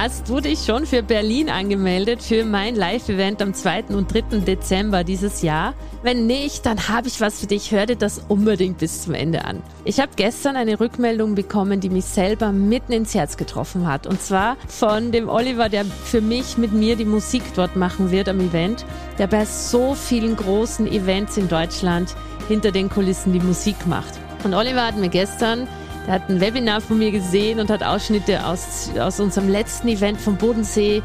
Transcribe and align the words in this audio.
Hast 0.00 0.28
du 0.28 0.38
dich 0.38 0.60
schon 0.64 0.86
für 0.86 1.02
Berlin 1.02 1.50
angemeldet 1.50 2.22
für 2.22 2.44
mein 2.44 2.76
Live-Event 2.76 3.42
am 3.42 3.52
2. 3.52 3.86
und 3.88 4.14
3. 4.14 4.38
Dezember 4.38 5.02
dieses 5.02 5.42
Jahr? 5.42 5.74
Wenn 6.04 6.28
nicht, 6.28 6.64
dann 6.66 6.86
habe 6.86 7.08
ich 7.08 7.20
was 7.20 7.40
für 7.40 7.48
dich. 7.48 7.72
Hör 7.72 7.84
dir 7.84 7.96
das 7.96 8.22
unbedingt 8.28 8.78
bis 8.78 9.02
zum 9.02 9.14
Ende 9.14 9.44
an. 9.44 9.60
Ich 9.84 9.98
habe 9.98 10.12
gestern 10.14 10.54
eine 10.54 10.78
Rückmeldung 10.78 11.34
bekommen, 11.34 11.80
die 11.80 11.90
mich 11.90 12.04
selber 12.04 12.52
mitten 12.52 12.92
ins 12.92 13.12
Herz 13.12 13.36
getroffen 13.36 13.88
hat. 13.88 14.06
Und 14.06 14.22
zwar 14.22 14.56
von 14.68 15.10
dem 15.10 15.28
Oliver, 15.28 15.68
der 15.68 15.84
für 15.84 16.20
mich 16.20 16.56
mit 16.58 16.72
mir 16.72 16.94
die 16.94 17.04
Musik 17.04 17.42
dort 17.56 17.74
machen 17.74 18.12
wird 18.12 18.28
am 18.28 18.38
Event, 18.38 18.86
der 19.18 19.26
bei 19.26 19.44
so 19.46 19.96
vielen 19.96 20.36
großen 20.36 20.86
Events 20.86 21.36
in 21.36 21.48
Deutschland 21.48 22.14
hinter 22.46 22.70
den 22.70 22.88
Kulissen 22.88 23.32
die 23.32 23.40
Musik 23.40 23.84
macht. 23.88 24.14
Und 24.44 24.54
Oliver 24.54 24.86
hat 24.86 24.96
mir 24.96 25.08
gestern 25.08 25.66
er 26.08 26.14
hat 26.14 26.30
ein 26.30 26.40
Webinar 26.40 26.80
von 26.80 26.96
mir 26.96 27.10
gesehen 27.10 27.60
und 27.60 27.68
hat 27.68 27.82
Ausschnitte 27.82 28.46
aus, 28.46 28.90
aus 28.98 29.20
unserem 29.20 29.50
letzten 29.50 29.88
Event 29.88 30.18
vom 30.18 30.38
Bodensee 30.38 31.02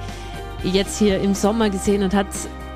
jetzt 0.63 0.97
hier 0.97 1.19
im 1.19 1.35
Sommer 1.35 1.69
gesehen 1.69 2.03
und 2.03 2.13
hat 2.13 2.27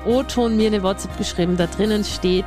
O-Ton 0.04 0.54
mir 0.54 0.66
eine 0.66 0.82
WhatsApp 0.82 1.16
geschrieben. 1.16 1.56
Da 1.56 1.66
drinnen 1.66 2.04
steht, 2.04 2.44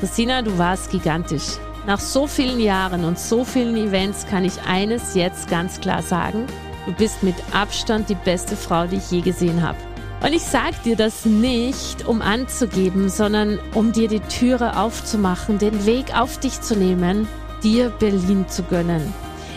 Christina, 0.00 0.42
du 0.42 0.58
warst 0.58 0.90
gigantisch. 0.90 1.56
Nach 1.86 1.98
so 1.98 2.26
vielen 2.26 2.60
Jahren 2.60 3.06
und 3.06 3.18
so 3.18 3.42
vielen 3.42 3.76
Events 3.76 4.26
kann 4.26 4.44
ich 4.44 4.60
eines 4.68 5.14
jetzt 5.14 5.48
ganz 5.48 5.80
klar 5.80 6.02
sagen. 6.02 6.44
Du 6.84 6.92
bist 6.92 7.22
mit 7.22 7.36
Abstand 7.54 8.10
die 8.10 8.16
beste 8.16 8.54
Frau, 8.54 8.86
die 8.86 8.96
ich 8.96 9.10
je 9.10 9.22
gesehen 9.22 9.62
habe. 9.62 9.78
Und 10.20 10.34
ich 10.34 10.42
sag 10.42 10.82
dir 10.82 10.96
das 10.96 11.24
nicht, 11.24 12.06
um 12.06 12.20
anzugeben, 12.20 13.08
sondern 13.08 13.58
um 13.72 13.92
dir 13.92 14.08
die 14.08 14.20
Türe 14.20 14.78
aufzumachen, 14.78 15.56
den 15.56 15.86
Weg 15.86 16.14
auf 16.14 16.38
dich 16.38 16.60
zu 16.60 16.76
nehmen 16.76 17.26
dir 17.66 17.90
Berlin 17.90 18.46
zu 18.48 18.62
gönnen. 18.62 19.12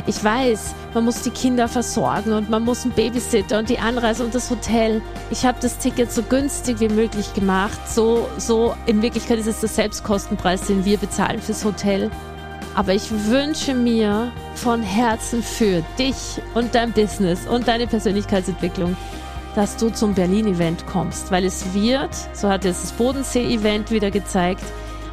Ich 0.08 0.24
weiß, 0.24 0.74
man 0.96 1.06
muss 1.06 1.22
die 1.22 1.30
Kinder 1.30 1.68
versorgen 1.68 2.34
und 2.34 2.50
man 2.50 2.64
muss 2.64 2.84
einen 2.84 2.94
Babysitter 2.94 3.60
und 3.60 3.70
die 3.70 3.78
Anreise 3.78 4.24
und 4.24 4.34
das 4.34 4.50
Hotel. 4.50 5.04
Ich 5.30 5.46
habe 5.46 5.60
das 5.62 5.78
Ticket 5.78 6.12
so 6.12 6.24
günstig 6.24 6.80
wie 6.80 6.90
möglich 6.90 7.34
gemacht. 7.36 7.78
So, 7.88 8.28
so 8.38 8.76
in 8.88 9.04
Wirklichkeit 9.04 9.38
ist 9.38 9.46
es 9.46 9.60
der 9.60 9.70
Selbstkostenpreis, 9.70 10.62
den 10.62 10.86
wir 10.86 10.98
bezahlen 10.98 11.40
fürs 11.40 11.64
Hotel. 11.64 12.10
Aber 12.74 12.96
ich 12.96 13.12
wünsche 13.28 13.76
mir 13.76 14.32
von 14.56 14.82
Herzen 14.82 15.44
für 15.44 15.84
dich 16.00 16.42
und 16.56 16.74
dein 16.74 16.92
Business 16.94 17.46
und 17.46 17.68
deine 17.68 17.86
Persönlichkeitsentwicklung, 17.86 18.98
dass 19.54 19.78
du 19.78 19.92
zum 19.92 20.16
Berlin-Event 20.16 20.88
kommst, 20.88 21.30
weil 21.30 21.46
es 21.46 21.76
wird, 21.76 22.16
so 22.34 22.50
hat 22.50 22.66
es 22.66 22.82
das 22.82 22.92
Bodensee-Event 22.94 23.92
wieder 23.92 24.10
gezeigt, 24.10 24.64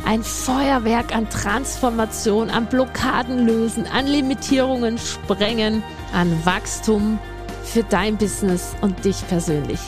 ein 0.06 0.22
Feuerwerk 0.22 1.14
an 1.14 1.28
Transformation, 1.28 2.48
an 2.48 2.66
Blockaden 2.66 3.44
lösen, 3.44 3.86
an 3.86 4.06
Limitierungen 4.06 4.98
sprengen, 4.98 5.82
an 6.14 6.32
Wachstum 6.44 7.18
für 7.64 7.82
dein 7.82 8.16
Business 8.16 8.76
und 8.80 9.04
dich 9.04 9.26
persönlich. 9.28 9.80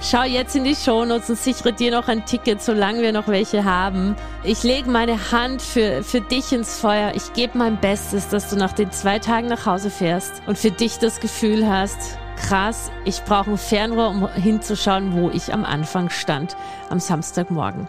Schau 0.00 0.22
jetzt 0.22 0.54
in 0.54 0.64
die 0.64 0.76
Shownotes 0.76 1.30
und 1.30 1.38
sichere 1.38 1.72
dir 1.72 1.90
noch 1.90 2.08
ein 2.08 2.24
Ticket, 2.24 2.62
solange 2.62 3.02
wir 3.02 3.12
noch 3.12 3.26
welche 3.26 3.64
haben. 3.64 4.14
Ich 4.44 4.62
lege 4.62 4.88
meine 4.88 5.32
Hand 5.32 5.60
für, 5.60 6.04
für 6.04 6.20
dich 6.20 6.52
ins 6.52 6.78
Feuer. 6.78 7.12
Ich 7.14 7.32
gebe 7.32 7.58
mein 7.58 7.80
Bestes, 7.80 8.28
dass 8.28 8.50
du 8.50 8.56
nach 8.56 8.72
den 8.72 8.92
zwei 8.92 9.18
Tagen 9.18 9.48
nach 9.48 9.66
Hause 9.66 9.90
fährst 9.90 10.42
und 10.46 10.56
für 10.56 10.70
dich 10.70 10.98
das 10.98 11.20
Gefühl 11.20 11.68
hast, 11.68 12.18
krass, 12.36 12.92
ich 13.04 13.22
brauche 13.24 13.52
ein 13.52 13.58
Fernrohr, 13.58 14.10
um 14.10 14.28
hinzuschauen, 14.34 15.14
wo 15.14 15.30
ich 15.30 15.52
am 15.52 15.64
Anfang 15.64 16.10
stand, 16.10 16.56
am 16.90 17.00
Samstagmorgen. 17.00 17.88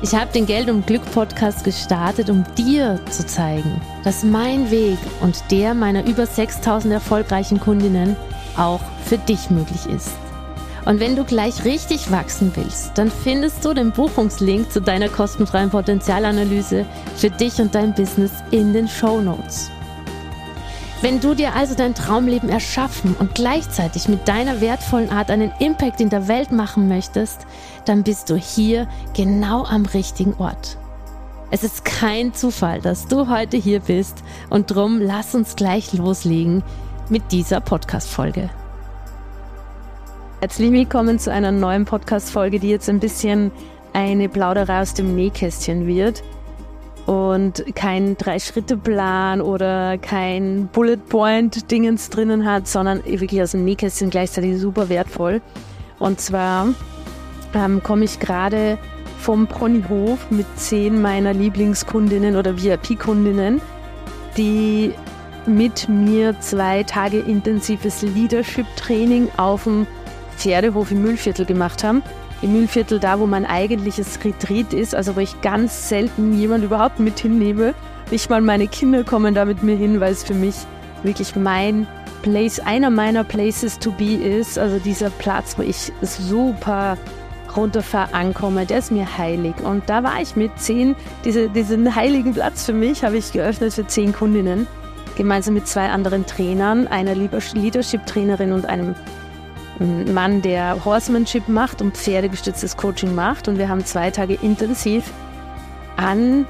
Ich 0.00 0.14
habe 0.14 0.32
den 0.32 0.46
Geld 0.46 0.70
und 0.70 0.86
Glück 0.86 1.02
Podcast 1.12 1.64
gestartet, 1.64 2.30
um 2.30 2.44
dir 2.56 3.00
zu 3.10 3.26
zeigen, 3.26 3.80
dass 4.04 4.22
mein 4.22 4.70
Weg 4.70 4.98
und 5.20 5.42
der 5.50 5.74
meiner 5.74 6.06
über 6.06 6.24
6000 6.24 6.94
erfolgreichen 6.94 7.58
Kundinnen 7.58 8.14
auch 8.56 8.80
für 9.04 9.18
dich 9.18 9.50
möglich 9.50 9.86
ist. 9.86 10.12
Und 10.84 11.00
wenn 11.00 11.16
du 11.16 11.24
gleich 11.24 11.64
richtig 11.64 12.12
wachsen 12.12 12.52
willst, 12.54 12.96
dann 12.96 13.10
findest 13.10 13.64
du 13.64 13.74
den 13.74 13.90
Buchungslink 13.90 14.70
zu 14.70 14.80
deiner 14.80 15.08
kostenfreien 15.08 15.70
Potenzialanalyse 15.70 16.86
für 17.16 17.30
dich 17.30 17.60
und 17.60 17.74
dein 17.74 17.92
Business 17.92 18.32
in 18.52 18.72
den 18.72 18.86
Show 18.86 19.20
Notes. 19.20 19.70
Wenn 21.00 21.20
du 21.20 21.34
dir 21.34 21.54
also 21.54 21.76
dein 21.76 21.94
Traumleben 21.94 22.48
erschaffen 22.48 23.14
und 23.16 23.36
gleichzeitig 23.36 24.08
mit 24.08 24.26
deiner 24.26 24.60
wertvollen 24.60 25.10
Art 25.10 25.30
einen 25.30 25.52
Impact 25.60 26.00
in 26.00 26.10
der 26.10 26.26
Welt 26.26 26.50
machen 26.50 26.88
möchtest, 26.88 27.46
dann 27.84 28.02
bist 28.02 28.30
du 28.30 28.34
hier 28.34 28.88
genau 29.14 29.64
am 29.64 29.86
richtigen 29.86 30.34
Ort. 30.38 30.76
Es 31.52 31.62
ist 31.62 31.84
kein 31.84 32.34
Zufall, 32.34 32.80
dass 32.80 33.06
du 33.06 33.28
heute 33.28 33.56
hier 33.56 33.78
bist 33.78 34.24
und 34.50 34.72
drum 34.72 35.00
lass 35.00 35.36
uns 35.36 35.54
gleich 35.54 35.92
loslegen 35.92 36.64
mit 37.08 37.30
dieser 37.30 37.60
Podcast-Folge. 37.60 38.50
Herzlich 40.40 40.72
willkommen 40.72 41.20
zu 41.20 41.30
einer 41.30 41.52
neuen 41.52 41.84
Podcast-Folge, 41.84 42.58
die 42.58 42.70
jetzt 42.70 42.88
ein 42.88 42.98
bisschen 42.98 43.52
eine 43.92 44.28
Plauderei 44.28 44.82
aus 44.82 44.94
dem 44.94 45.14
Nähkästchen 45.14 45.86
wird 45.86 46.24
und 47.08 47.64
kein 47.74 48.18
Drei-Schritte-Plan 48.18 49.40
oder 49.40 49.96
kein 49.96 50.68
Bullet-Point-Dingens 50.70 52.10
drinnen 52.10 52.44
hat, 52.44 52.68
sondern 52.68 53.02
wirklich 53.02 53.40
aus 53.40 53.52
dem 53.52 53.64
Nähkästchen 53.64 54.10
gleichzeitig 54.10 54.60
super 54.60 54.90
wertvoll. 54.90 55.40
Und 55.98 56.20
zwar 56.20 56.68
ähm, 57.54 57.82
komme 57.82 58.04
ich 58.04 58.20
gerade 58.20 58.76
vom 59.20 59.46
Ponyhof 59.46 60.30
mit 60.30 60.44
zehn 60.56 61.00
meiner 61.00 61.32
Lieblingskundinnen 61.32 62.36
oder 62.36 62.62
VIP-Kundinnen, 62.62 63.62
die 64.36 64.92
mit 65.46 65.88
mir 65.88 66.38
zwei 66.40 66.82
Tage 66.82 67.20
intensives 67.20 68.02
Leadership-Training 68.02 69.30
auf 69.38 69.64
dem 69.64 69.86
Pferdehof 70.36 70.90
im 70.90 71.00
Müllviertel 71.00 71.46
gemacht 71.46 71.82
haben 71.82 72.02
im 72.42 72.52
Mühlviertel, 72.52 73.00
da 73.00 73.18
wo 73.18 73.26
mein 73.26 73.46
eigentliches 73.46 74.18
Retreat 74.24 74.72
ist, 74.72 74.94
also 74.94 75.16
wo 75.16 75.20
ich 75.20 75.40
ganz 75.40 75.88
selten 75.88 76.38
jemand 76.38 76.64
überhaupt 76.64 77.00
mit 77.00 77.18
hinnehme. 77.18 77.74
Nicht 78.10 78.30
mal 78.30 78.40
meine 78.40 78.68
Kinder 78.68 79.04
kommen 79.04 79.34
da 79.34 79.44
mit 79.44 79.62
mir 79.62 79.76
hin, 79.76 80.00
weil 80.00 80.12
es 80.12 80.24
für 80.24 80.34
mich 80.34 80.54
wirklich 81.02 81.36
mein 81.36 81.86
Place, 82.22 82.60
einer 82.60 82.90
meiner 82.90 83.24
Places 83.24 83.78
to 83.78 83.92
be 83.92 84.14
ist. 84.14 84.58
Also 84.58 84.78
dieser 84.78 85.10
Platz, 85.10 85.58
wo 85.58 85.62
ich 85.62 85.92
super 86.02 86.96
runterfahre, 87.56 88.14
ankomme, 88.14 88.66
der 88.66 88.78
ist 88.78 88.92
mir 88.92 89.18
heilig. 89.18 89.54
Und 89.62 89.88
da 89.88 90.02
war 90.02 90.20
ich 90.20 90.36
mit 90.36 90.58
zehn, 90.58 90.94
diese, 91.24 91.48
diesen 91.48 91.94
heiligen 91.94 92.34
Platz 92.34 92.64
für 92.64 92.72
mich 92.72 93.04
habe 93.04 93.16
ich 93.16 93.32
geöffnet 93.32 93.72
für 93.74 93.86
zehn 93.86 94.12
Kundinnen, 94.12 94.66
gemeinsam 95.16 95.54
mit 95.54 95.66
zwei 95.66 95.88
anderen 95.88 96.26
Trainern, 96.26 96.86
einer 96.86 97.14
Leadership-Trainerin 97.14 98.52
und 98.52 98.66
einem 98.66 98.94
ein 99.80 100.12
Mann, 100.12 100.42
der 100.42 100.84
Horsemanship 100.84 101.48
macht 101.48 101.80
und 101.80 101.96
pferdegestütztes 101.96 102.76
Coaching 102.76 103.14
macht. 103.14 103.48
Und 103.48 103.58
wir 103.58 103.68
haben 103.68 103.84
zwei 103.84 104.10
Tage 104.10 104.34
intensiv 104.34 105.04
an 105.96 106.46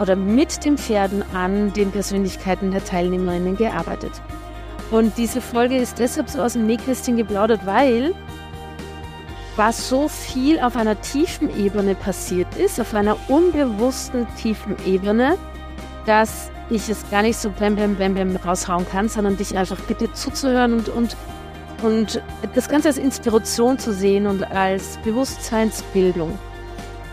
oder 0.00 0.16
mit 0.16 0.64
den 0.64 0.78
Pferden 0.78 1.22
an 1.34 1.72
den 1.72 1.90
Persönlichkeiten 1.90 2.70
der 2.70 2.84
Teilnehmerinnen 2.84 3.56
gearbeitet. 3.56 4.12
Und 4.90 5.16
diese 5.18 5.40
Folge 5.40 5.76
ist 5.76 5.98
deshalb 5.98 6.28
so 6.28 6.42
aus 6.42 6.54
dem 6.54 6.66
Nähkästchen 6.66 7.16
geplaudert, 7.16 7.64
weil 7.64 8.14
was 9.56 9.88
so 9.88 10.08
viel 10.08 10.58
auf 10.58 10.76
einer 10.76 11.00
tiefen 11.00 11.54
Ebene 11.58 11.94
passiert 11.94 12.56
ist, 12.56 12.80
auf 12.80 12.94
einer 12.94 13.16
unbewussten 13.28 14.26
tiefen 14.36 14.74
Ebene, 14.86 15.36
dass 16.06 16.50
ich 16.70 16.88
es 16.88 17.08
gar 17.10 17.22
nicht 17.22 17.36
so 17.36 17.50
bam, 17.50 17.76
bam, 17.76 17.96
bam, 17.96 18.14
bam 18.14 18.36
raushauen 18.36 18.88
kann, 18.88 19.08
sondern 19.08 19.36
dich 19.36 19.56
einfach 19.56 19.78
bitte 19.80 20.12
zuzuhören 20.12 20.72
und, 20.72 20.88
und 20.88 21.16
und 21.82 22.22
das 22.54 22.68
Ganze 22.68 22.88
als 22.88 22.98
Inspiration 22.98 23.78
zu 23.78 23.92
sehen 23.92 24.26
und 24.26 24.50
als 24.50 24.98
Bewusstseinsbildung. 25.04 26.38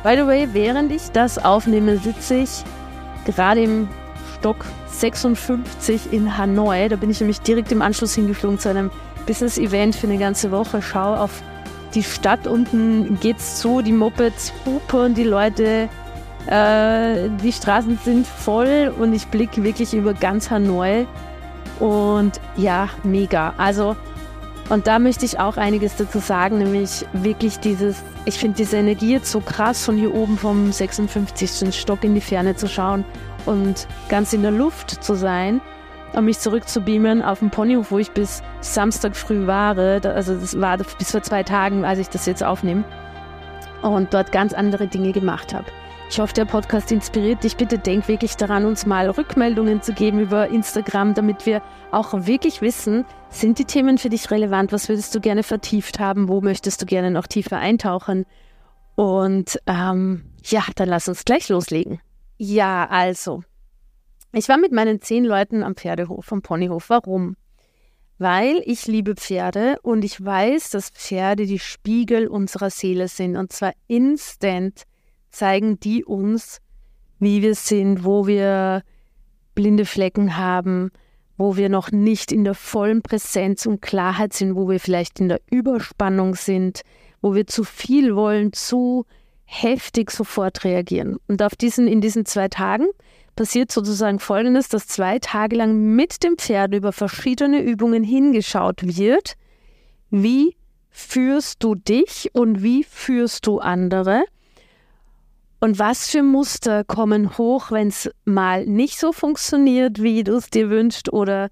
By 0.03 0.15
the 0.15 0.25
way, 0.25 0.47
während 0.53 0.91
ich 0.91 1.11
das 1.11 1.37
aufnehme, 1.37 1.97
sitze 1.97 2.35
ich 2.35 2.63
gerade 3.25 3.63
im 3.63 3.87
Stock 4.37 4.65
56 4.87 6.13
in 6.13 6.37
Hanoi. 6.37 6.87
Da 6.89 6.95
bin 6.95 7.09
ich 7.09 7.19
nämlich 7.19 7.41
direkt 7.41 7.71
im 7.71 7.81
Anschluss 7.81 8.15
hingeflogen 8.15 8.59
zu 8.59 8.69
einem 8.69 8.91
Business-Event 9.25 9.95
für 9.95 10.07
eine 10.07 10.17
ganze 10.17 10.51
Woche. 10.51 10.81
Schau 10.81 11.15
auf 11.15 11.41
die 11.93 12.03
Stadt 12.03 12.47
unten, 12.47 13.19
geht's 13.19 13.59
zu, 13.59 13.81
die 13.81 13.91
Mopeds 13.91 14.53
hupen, 14.65 15.13
die 15.13 15.23
Leute, 15.23 15.89
äh, 16.47 17.29
die 17.43 17.51
Straßen 17.51 17.99
sind 18.03 18.27
voll 18.27 18.93
und 18.97 19.13
ich 19.13 19.27
blicke 19.27 19.63
wirklich 19.63 19.93
über 19.93 20.13
ganz 20.13 20.49
Hanoi. 20.49 21.05
Und 21.79 22.39
ja, 22.55 22.89
mega. 23.03 23.53
Also, 23.57 23.95
und 24.69 24.87
da 24.87 24.99
möchte 24.99 25.25
ich 25.25 25.39
auch 25.39 25.55
einiges 25.55 25.95
dazu 25.95 26.19
sagen, 26.19 26.57
nämlich 26.57 27.05
wirklich 27.13 27.59
dieses, 27.59 28.03
ich 28.25 28.37
finde 28.37 28.57
diese 28.57 28.77
Energie 28.77 29.13
jetzt 29.13 29.31
so 29.31 29.39
krass, 29.39 29.85
von 29.85 29.95
hier 29.95 30.13
oben 30.13 30.37
vom 30.37 30.71
56. 30.71 31.73
Stock 31.73 32.03
in 32.03 32.15
die 32.15 32.21
Ferne 32.21 32.55
zu 32.55 32.67
schauen 32.67 33.05
und 33.45 33.87
ganz 34.09 34.33
in 34.33 34.41
der 34.41 34.51
Luft 34.51 35.03
zu 35.03 35.15
sein 35.15 35.61
und 36.13 36.25
mich 36.25 36.39
zurückzubeamen 36.39 37.21
auf 37.21 37.39
dem 37.39 37.49
Ponyhof, 37.49 37.91
wo 37.91 37.97
ich 37.97 38.11
bis 38.11 38.43
Samstag 38.59 39.15
früh 39.15 39.47
war. 39.47 39.77
Also 39.77 40.35
das 40.35 40.59
war 40.59 40.77
bis 40.77 41.11
vor 41.11 41.21
zwei 41.21 41.43
Tagen, 41.43 41.85
als 41.85 41.99
ich 41.99 42.09
das 42.09 42.25
jetzt 42.25 42.43
aufnehme. 42.43 42.83
Und 43.81 44.13
dort 44.13 44.31
ganz 44.31 44.53
andere 44.53 44.87
Dinge 44.87 45.11
gemacht 45.11 45.53
habe. 45.53 45.65
Ich 46.09 46.19
hoffe, 46.19 46.33
der 46.33 46.45
Podcast 46.45 46.91
inspiriert 46.91 47.43
dich. 47.43 47.57
Bitte 47.57 47.77
denk 47.77 48.07
wirklich 48.07 48.37
daran, 48.37 48.65
uns 48.65 48.85
mal 48.85 49.09
Rückmeldungen 49.09 49.81
zu 49.81 49.93
geben 49.93 50.21
über 50.21 50.47
Instagram, 50.47 51.13
damit 51.13 51.45
wir 51.45 51.61
auch 51.91 52.13
wirklich 52.25 52.61
wissen, 52.61 53.05
sind 53.29 53.59
die 53.59 53.65
Themen 53.65 53.97
für 53.97 54.09
dich 54.09 54.31
relevant? 54.31 54.71
Was 54.71 54.87
würdest 54.87 55.13
du 55.13 55.19
gerne 55.19 55.43
vertieft 55.43 55.99
haben? 55.99 56.29
Wo 56.29 56.39
möchtest 56.39 56.81
du 56.81 56.85
gerne 56.85 57.11
noch 57.11 57.27
tiefer 57.27 57.57
eintauchen? 57.57 58.25
Und 58.95 59.59
ähm, 59.67 60.31
ja, 60.43 60.63
dann 60.75 60.89
lass 60.89 61.09
uns 61.09 61.25
gleich 61.25 61.49
loslegen. 61.49 61.99
Ja, 62.37 62.87
also, 62.89 63.43
ich 64.31 64.47
war 64.47 64.57
mit 64.57 64.71
meinen 64.71 65.01
zehn 65.01 65.25
Leuten 65.25 65.61
am 65.61 65.75
Pferdehof, 65.75 66.31
am 66.31 66.41
Ponyhof. 66.41 66.89
Warum? 66.89 67.35
Weil 68.17 68.63
ich 68.65 68.87
liebe 68.87 69.15
Pferde 69.15 69.77
und 69.83 70.05
ich 70.05 70.23
weiß, 70.23 70.69
dass 70.69 70.89
Pferde 70.89 71.45
die 71.45 71.59
Spiegel 71.59 72.27
unserer 72.27 72.69
Seele 72.69 73.09
sind. 73.09 73.35
Und 73.35 73.51
zwar 73.51 73.73
instant 73.87 74.83
zeigen 75.29 75.79
die 75.79 76.03
uns, 76.03 76.59
wie 77.19 77.41
wir 77.41 77.55
sind, 77.55 78.03
wo 78.03 78.27
wir 78.27 78.83
blinde 79.55 79.85
Flecken 79.85 80.37
haben, 80.37 80.91
wo 81.37 81.55
wir 81.55 81.69
noch 81.69 81.91
nicht 81.91 82.31
in 82.31 82.43
der 82.43 82.55
vollen 82.55 83.01
Präsenz 83.01 83.65
und 83.65 83.81
Klarheit 83.81 84.33
sind, 84.33 84.55
wo 84.55 84.69
wir 84.69 84.79
vielleicht 84.79 85.19
in 85.19 85.29
der 85.29 85.41
Überspannung 85.49 86.35
sind, 86.35 86.81
wo 87.21 87.35
wir 87.35 87.47
zu 87.47 87.63
viel 87.63 88.15
wollen, 88.15 88.53
zu 88.53 89.05
heftig 89.45 90.11
sofort 90.11 90.63
reagieren. 90.63 91.17
Und 91.27 91.41
auf 91.41 91.55
diesen, 91.55 91.87
in 91.87 92.01
diesen 92.01 92.25
zwei 92.25 92.49
Tagen 92.49 92.87
passiert 93.35 93.71
sozusagen 93.71 94.19
Folgendes, 94.19 94.67
dass 94.67 94.87
zwei 94.87 95.19
Tage 95.19 95.55
lang 95.55 95.95
mit 95.95 96.23
dem 96.23 96.37
Pferd 96.37 96.73
über 96.73 96.91
verschiedene 96.91 97.61
Übungen 97.61 98.03
hingeschaut 98.03 98.81
wird. 98.83 99.35
Wie 100.09 100.55
führst 100.89 101.63
du 101.63 101.75
dich 101.75 102.31
und 102.33 102.63
wie 102.63 102.83
führst 102.83 103.47
du 103.47 103.59
andere? 103.59 104.23
Und 105.59 105.79
was 105.79 106.09
für 106.09 106.21
Muster 106.21 106.83
kommen 106.83 107.37
hoch, 107.37 107.71
wenn 107.71 107.87
es 107.87 108.09
mal 108.25 108.65
nicht 108.65 108.99
so 108.99 109.11
funktioniert, 109.11 110.01
wie 110.01 110.23
du 110.23 110.35
es 110.35 110.49
dir 110.49 110.69
wünschst 110.69 111.11
oder 111.11 111.49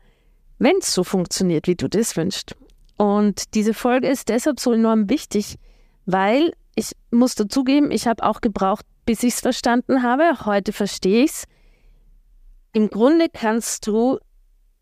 wenn 0.59 0.77
es 0.79 0.93
so 0.93 1.03
funktioniert, 1.03 1.67
wie 1.67 1.75
du 1.75 1.89
das 1.89 2.15
wünschst? 2.15 2.55
Und 2.97 3.55
diese 3.55 3.73
Folge 3.73 4.07
ist 4.07 4.29
deshalb 4.29 4.59
so 4.59 4.71
enorm 4.71 5.09
wichtig, 5.09 5.57
weil 6.05 6.53
ich 6.75 6.91
muss 7.09 7.35
dazugeben, 7.35 7.91
ich 7.91 8.07
habe 8.07 8.23
auch 8.23 8.41
gebraucht, 8.41 8.85
bis 9.05 9.23
ich 9.23 9.33
es 9.33 9.41
verstanden 9.41 10.03
habe. 10.03 10.45
Heute 10.45 10.71
verstehe 10.71 11.23
ich 11.23 11.31
es. 11.31 11.43
Im 12.73 12.89
Grunde 12.89 13.27
kannst 13.31 13.87
du 13.87 14.19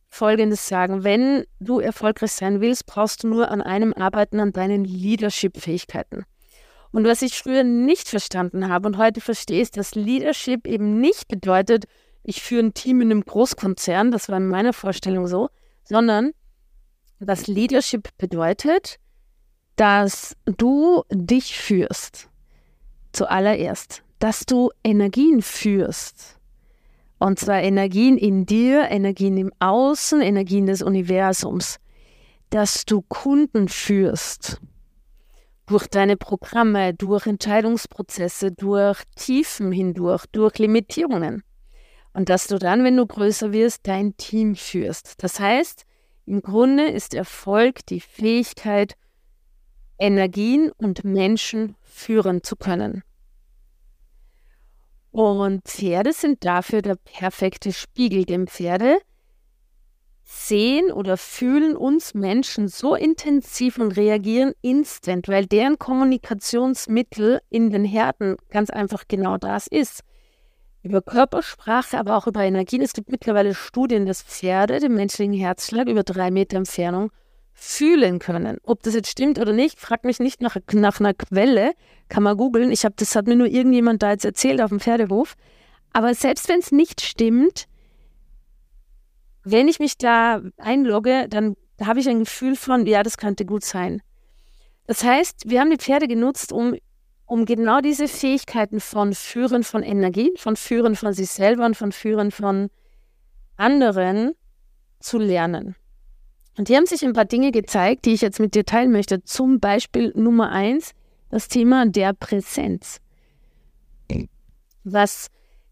Folgendes 0.09 0.67
sagen. 0.67 1.03
Wenn 1.03 1.45
du 1.59 1.79
erfolgreich 1.79 2.33
sein 2.33 2.61
willst, 2.61 2.85
brauchst 2.85 3.23
du 3.23 3.27
nur 3.27 3.49
an 3.49 3.61
einem 3.61 3.93
arbeiten, 3.93 4.39
an 4.39 4.51
deinen 4.51 4.85
Leadership-Fähigkeiten. 4.85 6.25
Und 6.93 7.05
was 7.05 7.23
ich 7.23 7.39
früher 7.39 7.63
nicht 7.63 8.07
verstanden 8.07 8.69
habe 8.69 8.87
und 8.87 8.97
heute 8.97 9.19
verstehe, 9.19 9.61
ist, 9.61 9.77
dass 9.77 9.95
Leadership 9.95 10.67
eben 10.67 11.01
nicht 11.01 11.27
bedeutet, 11.27 11.85
ich 12.21 12.43
führe 12.43 12.63
ein 12.63 12.75
Team 12.75 13.01
in 13.01 13.09
einem 13.09 13.25
Großkonzern, 13.25 14.11
das 14.11 14.29
war 14.29 14.37
in 14.37 14.47
meiner 14.47 14.73
Vorstellung 14.73 15.25
so, 15.25 15.49
sondern 15.83 16.33
dass 17.19 17.47
Leadership 17.47 18.09
bedeutet, 18.19 18.99
dass 19.75 20.35
du 20.45 21.03
dich 21.11 21.57
führst. 21.57 22.29
Zuallererst, 23.11 24.03
dass 24.19 24.45
du 24.45 24.69
Energien 24.83 25.41
führst. 25.41 26.39
Und 27.17 27.39
zwar 27.39 27.61
Energien 27.61 28.19
in 28.19 28.45
dir, 28.45 28.89
Energien 28.91 29.37
im 29.37 29.51
Außen, 29.57 30.21
Energien 30.21 30.67
des 30.67 30.83
Universums. 30.83 31.79
Dass 32.51 32.85
du 32.85 33.01
Kunden 33.01 33.67
führst. 33.67 34.61
Durch 35.65 35.87
deine 35.87 36.17
Programme, 36.17 36.93
durch 36.93 37.25
Entscheidungsprozesse, 37.25 38.51
durch 38.51 39.01
Tiefen 39.15 39.71
hindurch, 39.71 40.25
durch 40.31 40.57
Limitierungen. 40.59 41.43
Und 42.13 42.29
dass 42.29 42.47
du 42.47 42.59
dann, 42.59 42.83
wenn 42.83 42.97
du 42.97 43.07
größer 43.07 43.53
wirst, 43.53 43.87
dein 43.87 44.15
Team 44.17 44.55
führst. 44.55 45.23
Das 45.23 45.39
heißt, 45.39 45.85
im 46.25 46.41
Grunde 46.41 46.87
ist 46.87 47.13
Erfolg 47.13 47.85
die 47.87 47.99
Fähigkeit, 47.99 48.95
Energien 49.97 50.71
und 50.77 51.03
Menschen 51.03 51.75
führen 51.81 52.43
zu 52.43 52.55
können. 52.55 53.03
Und 55.11 55.65
Pferde 55.65 56.11
sind 56.11 56.43
dafür 56.43 56.81
der 56.81 56.95
perfekte 56.95 57.71
Spiegel, 57.71 58.25
denn 58.25 58.47
Pferde 58.47 58.99
sehen 60.23 60.91
oder 60.91 61.17
fühlen 61.17 61.75
uns 61.75 62.13
Menschen 62.13 62.67
so 62.67 62.95
intensiv 62.95 63.77
und 63.77 63.97
reagieren 63.97 64.53
instant, 64.61 65.27
weil 65.27 65.45
deren 65.45 65.77
Kommunikationsmittel 65.77 67.41
in 67.49 67.69
den 67.69 67.85
Herden 67.85 68.37
ganz 68.49 68.69
einfach 68.69 69.03
genau 69.07 69.37
das 69.37 69.67
ist. 69.67 70.01
Über 70.81 71.01
Körpersprache, 71.01 71.97
aber 71.97 72.17
auch 72.17 72.27
über 72.27 72.43
Energien. 72.43 72.81
Es 72.81 72.93
gibt 72.93 73.09
mittlerweile 73.09 73.53
Studien, 73.53 74.05
dass 74.05 74.21
Pferde 74.21 74.79
den 74.79 74.95
menschlichen 74.95 75.33
Herzschlag 75.33 75.87
über 75.87 76.03
drei 76.03 76.29
Meter 76.29 76.57
Entfernung 76.57 77.11
fühlen 77.53 78.19
können. 78.19 78.57
Ob 78.63 78.83
das 78.83 78.93
jetzt 78.93 79.09
stimmt 79.09 79.39
oder 79.39 79.53
nicht, 79.53 79.79
frag 79.79 80.03
mich 80.03 80.19
nicht 80.19 80.41
nach, 80.41 80.57
nach 80.73 80.99
einer 80.99 81.13
Quelle, 81.13 81.71
kann 82.09 82.23
man 82.23 82.35
googeln. 82.35 82.71
Ich 82.71 82.83
habe 82.83 82.95
das 82.97 83.15
hat 83.15 83.27
mir 83.27 83.35
nur 83.35 83.47
irgendjemand 83.47 84.03
da 84.03 84.11
jetzt 84.11 84.25
erzählt 84.25 84.61
auf 84.61 84.69
dem 84.69 84.79
Pferdehof. 84.79 85.35
Aber 85.93 86.13
selbst 86.15 86.49
wenn 86.49 86.59
es 86.59 86.71
nicht 86.71 87.01
stimmt, 87.01 87.67
wenn 89.43 89.67
ich 89.67 89.79
mich 89.79 89.97
da 89.97 90.41
einlogge, 90.57 91.27
dann 91.29 91.55
habe 91.81 91.99
ich 91.99 92.09
ein 92.09 92.19
Gefühl 92.19 92.55
von, 92.55 92.85
ja, 92.85 93.03
das 93.03 93.17
könnte 93.17 93.45
gut 93.45 93.63
sein. 93.63 94.01
Das 94.87 95.03
heißt, 95.03 95.49
wir 95.49 95.59
haben 95.59 95.69
die 95.69 95.77
Pferde 95.77 96.07
genutzt, 96.07 96.51
um, 96.51 96.75
um 97.25 97.45
genau 97.45 97.81
diese 97.81 98.07
Fähigkeiten 98.07 98.79
von 98.79 99.13
Führen 99.13 99.63
von 99.63 99.83
Energie, 99.83 100.33
von 100.37 100.55
Führen 100.55 100.95
von 100.95 101.13
sich 101.13 101.29
selber 101.29 101.65
und 101.65 101.75
von 101.75 101.91
Führen 101.91 102.31
von 102.31 102.69
anderen 103.57 104.33
zu 104.99 105.17
lernen. 105.17 105.75
Und 106.57 106.67
hier 106.67 106.77
haben 106.77 106.85
sich 106.85 107.03
ein 107.03 107.13
paar 107.13 107.25
Dinge 107.25 107.51
gezeigt, 107.51 108.05
die 108.05 108.13
ich 108.13 108.21
jetzt 108.21 108.39
mit 108.39 108.55
dir 108.55 108.65
teilen 108.65 108.91
möchte. 108.91 109.23
Zum 109.23 109.59
Beispiel 109.59 110.13
Nummer 110.15 110.51
eins, 110.51 110.93
das 111.29 111.47
Thema 111.47 111.85
der 111.87 112.13
Präsenz. 112.13 112.99
Was 114.83 115.29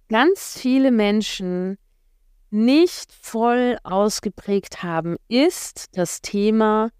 ganz 0.09 0.57
viele 0.57 0.91
Menschen 0.91 1.77
nicht 2.51 3.11
voll 3.11 3.77
ausgeprägt 3.83 4.83
haben, 4.83 5.17
ist 5.27 5.97
das 5.97 6.21
Thema 6.21 6.91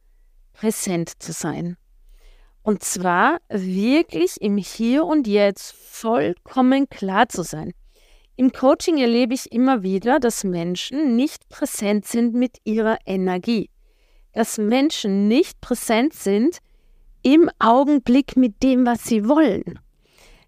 präsent 0.53 1.21
zu 1.21 1.33
sein. 1.33 1.77
Und 2.63 2.83
zwar 2.83 3.39
wirklich 3.49 4.41
im 4.41 4.57
Hier 4.57 5.05
und 5.05 5.27
Jetzt 5.27 5.73
vollkommen 5.73 6.89
klar 6.89 7.27
zu 7.27 7.43
sein. 7.43 7.73
Im 8.35 8.51
Coaching 8.51 8.97
erlebe 8.97 9.33
ich 9.33 9.51
immer 9.51 9.83
wieder, 9.83 10.19
dass 10.19 10.43
Menschen 10.43 11.15
nicht 11.15 11.49
präsent 11.49 12.05
sind 12.05 12.33
mit 12.33 12.57
ihrer 12.63 12.97
Energie. 13.05 13.69
Dass 14.33 14.57
Menschen 14.57 15.27
nicht 15.27 15.59
präsent 15.59 16.13
sind 16.13 16.59
im 17.23 17.49
Augenblick 17.59 18.37
mit 18.37 18.63
dem, 18.63 18.85
was 18.85 19.03
sie 19.03 19.27
wollen. 19.27 19.79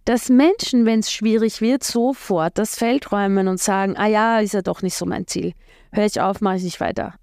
Dass 0.06 0.30
Menschen, 0.30 0.86
wenn 0.86 1.00
es 1.00 1.12
schwierig 1.12 1.62
wird, 1.62 1.84
sofort 1.84 2.58
das 2.58 2.78
Feld 2.78 3.12
räumen 3.12 3.48
und 3.48 3.60
sagen, 3.60 3.96
ah 3.98 4.08
ja, 4.08 4.40
ist 4.40 4.54
ja 4.54 4.62
doch 4.62 4.82
nicht 4.82 4.96
so 4.96 5.06
mein 5.06 5.28
Ziel. 5.28 5.54
Hör 5.92 6.06
ich 6.06 6.20
auf, 6.20 6.42
mache 6.42 6.58
ich 6.58 6.64
nicht 6.64 6.80
weiter. 6.80 7.16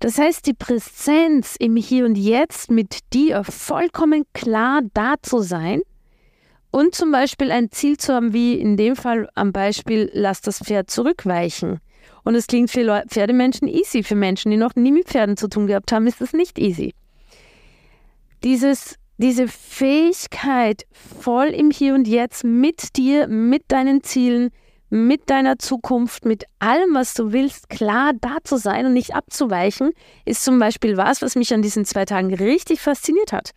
Das 0.00 0.16
heißt, 0.18 0.46
die 0.46 0.54
Präsenz 0.54 1.56
im 1.58 1.74
Hier 1.74 2.04
und 2.04 2.16
Jetzt 2.16 2.70
mit 2.70 2.98
dir 3.12 3.42
vollkommen 3.42 4.24
klar 4.32 4.82
da 4.94 5.14
zu 5.22 5.40
sein– 5.40 5.80
und 6.70 6.94
zum 6.94 7.12
Beispiel 7.12 7.50
ein 7.50 7.70
Ziel 7.70 7.96
zu 7.96 8.14
haben, 8.14 8.32
wie 8.32 8.54
in 8.54 8.76
dem 8.76 8.94
Fall 8.94 9.28
am 9.34 9.52
Beispiel, 9.52 10.10
lass 10.12 10.40
das 10.42 10.58
Pferd 10.58 10.90
zurückweichen. 10.90 11.80
Und 12.24 12.34
es 12.34 12.46
klingt 12.46 12.70
für 12.70 13.04
Pferdemenschen 13.08 13.68
easy. 13.68 14.02
Für 14.02 14.14
Menschen, 14.14 14.50
die 14.50 14.58
noch 14.58 14.74
nie 14.74 14.92
mit 14.92 15.08
Pferden 15.08 15.36
zu 15.36 15.48
tun 15.48 15.66
gehabt 15.66 15.92
haben, 15.92 16.06
ist 16.06 16.20
es 16.20 16.32
nicht 16.32 16.58
easy. 16.58 16.94
Dieses, 18.44 18.96
diese 19.18 19.48
Fähigkeit, 19.48 20.86
voll 20.92 21.48
im 21.48 21.70
Hier 21.70 21.94
und 21.94 22.08
Jetzt 22.08 22.44
mit 22.44 22.96
dir, 22.96 23.26
mit 23.26 23.64
deinen 23.68 24.02
Zielen, 24.02 24.50
mit 24.90 25.28
deiner 25.28 25.58
Zukunft, 25.58 26.24
mit 26.24 26.44
allem, 26.60 26.94
was 26.94 27.14
du 27.14 27.32
willst, 27.32 27.68
klar 27.68 28.12
da 28.18 28.38
zu 28.42 28.56
sein 28.56 28.86
und 28.86 28.94
nicht 28.94 29.14
abzuweichen, 29.14 29.90
ist 30.24 30.44
zum 30.44 30.58
Beispiel 30.58 30.96
was, 30.96 31.20
was 31.20 31.36
mich 31.36 31.52
an 31.52 31.62
diesen 31.62 31.84
zwei 31.84 32.04
Tagen 32.04 32.32
richtig 32.32 32.80
fasziniert 32.80 33.32
hat. 33.32 33.50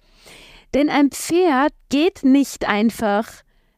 Denn 0.74 0.90
ein 0.90 1.12
Pferd 1.12 1.74
geht 1.90 2.24
nicht 2.24 2.68
einfach 2.68 3.28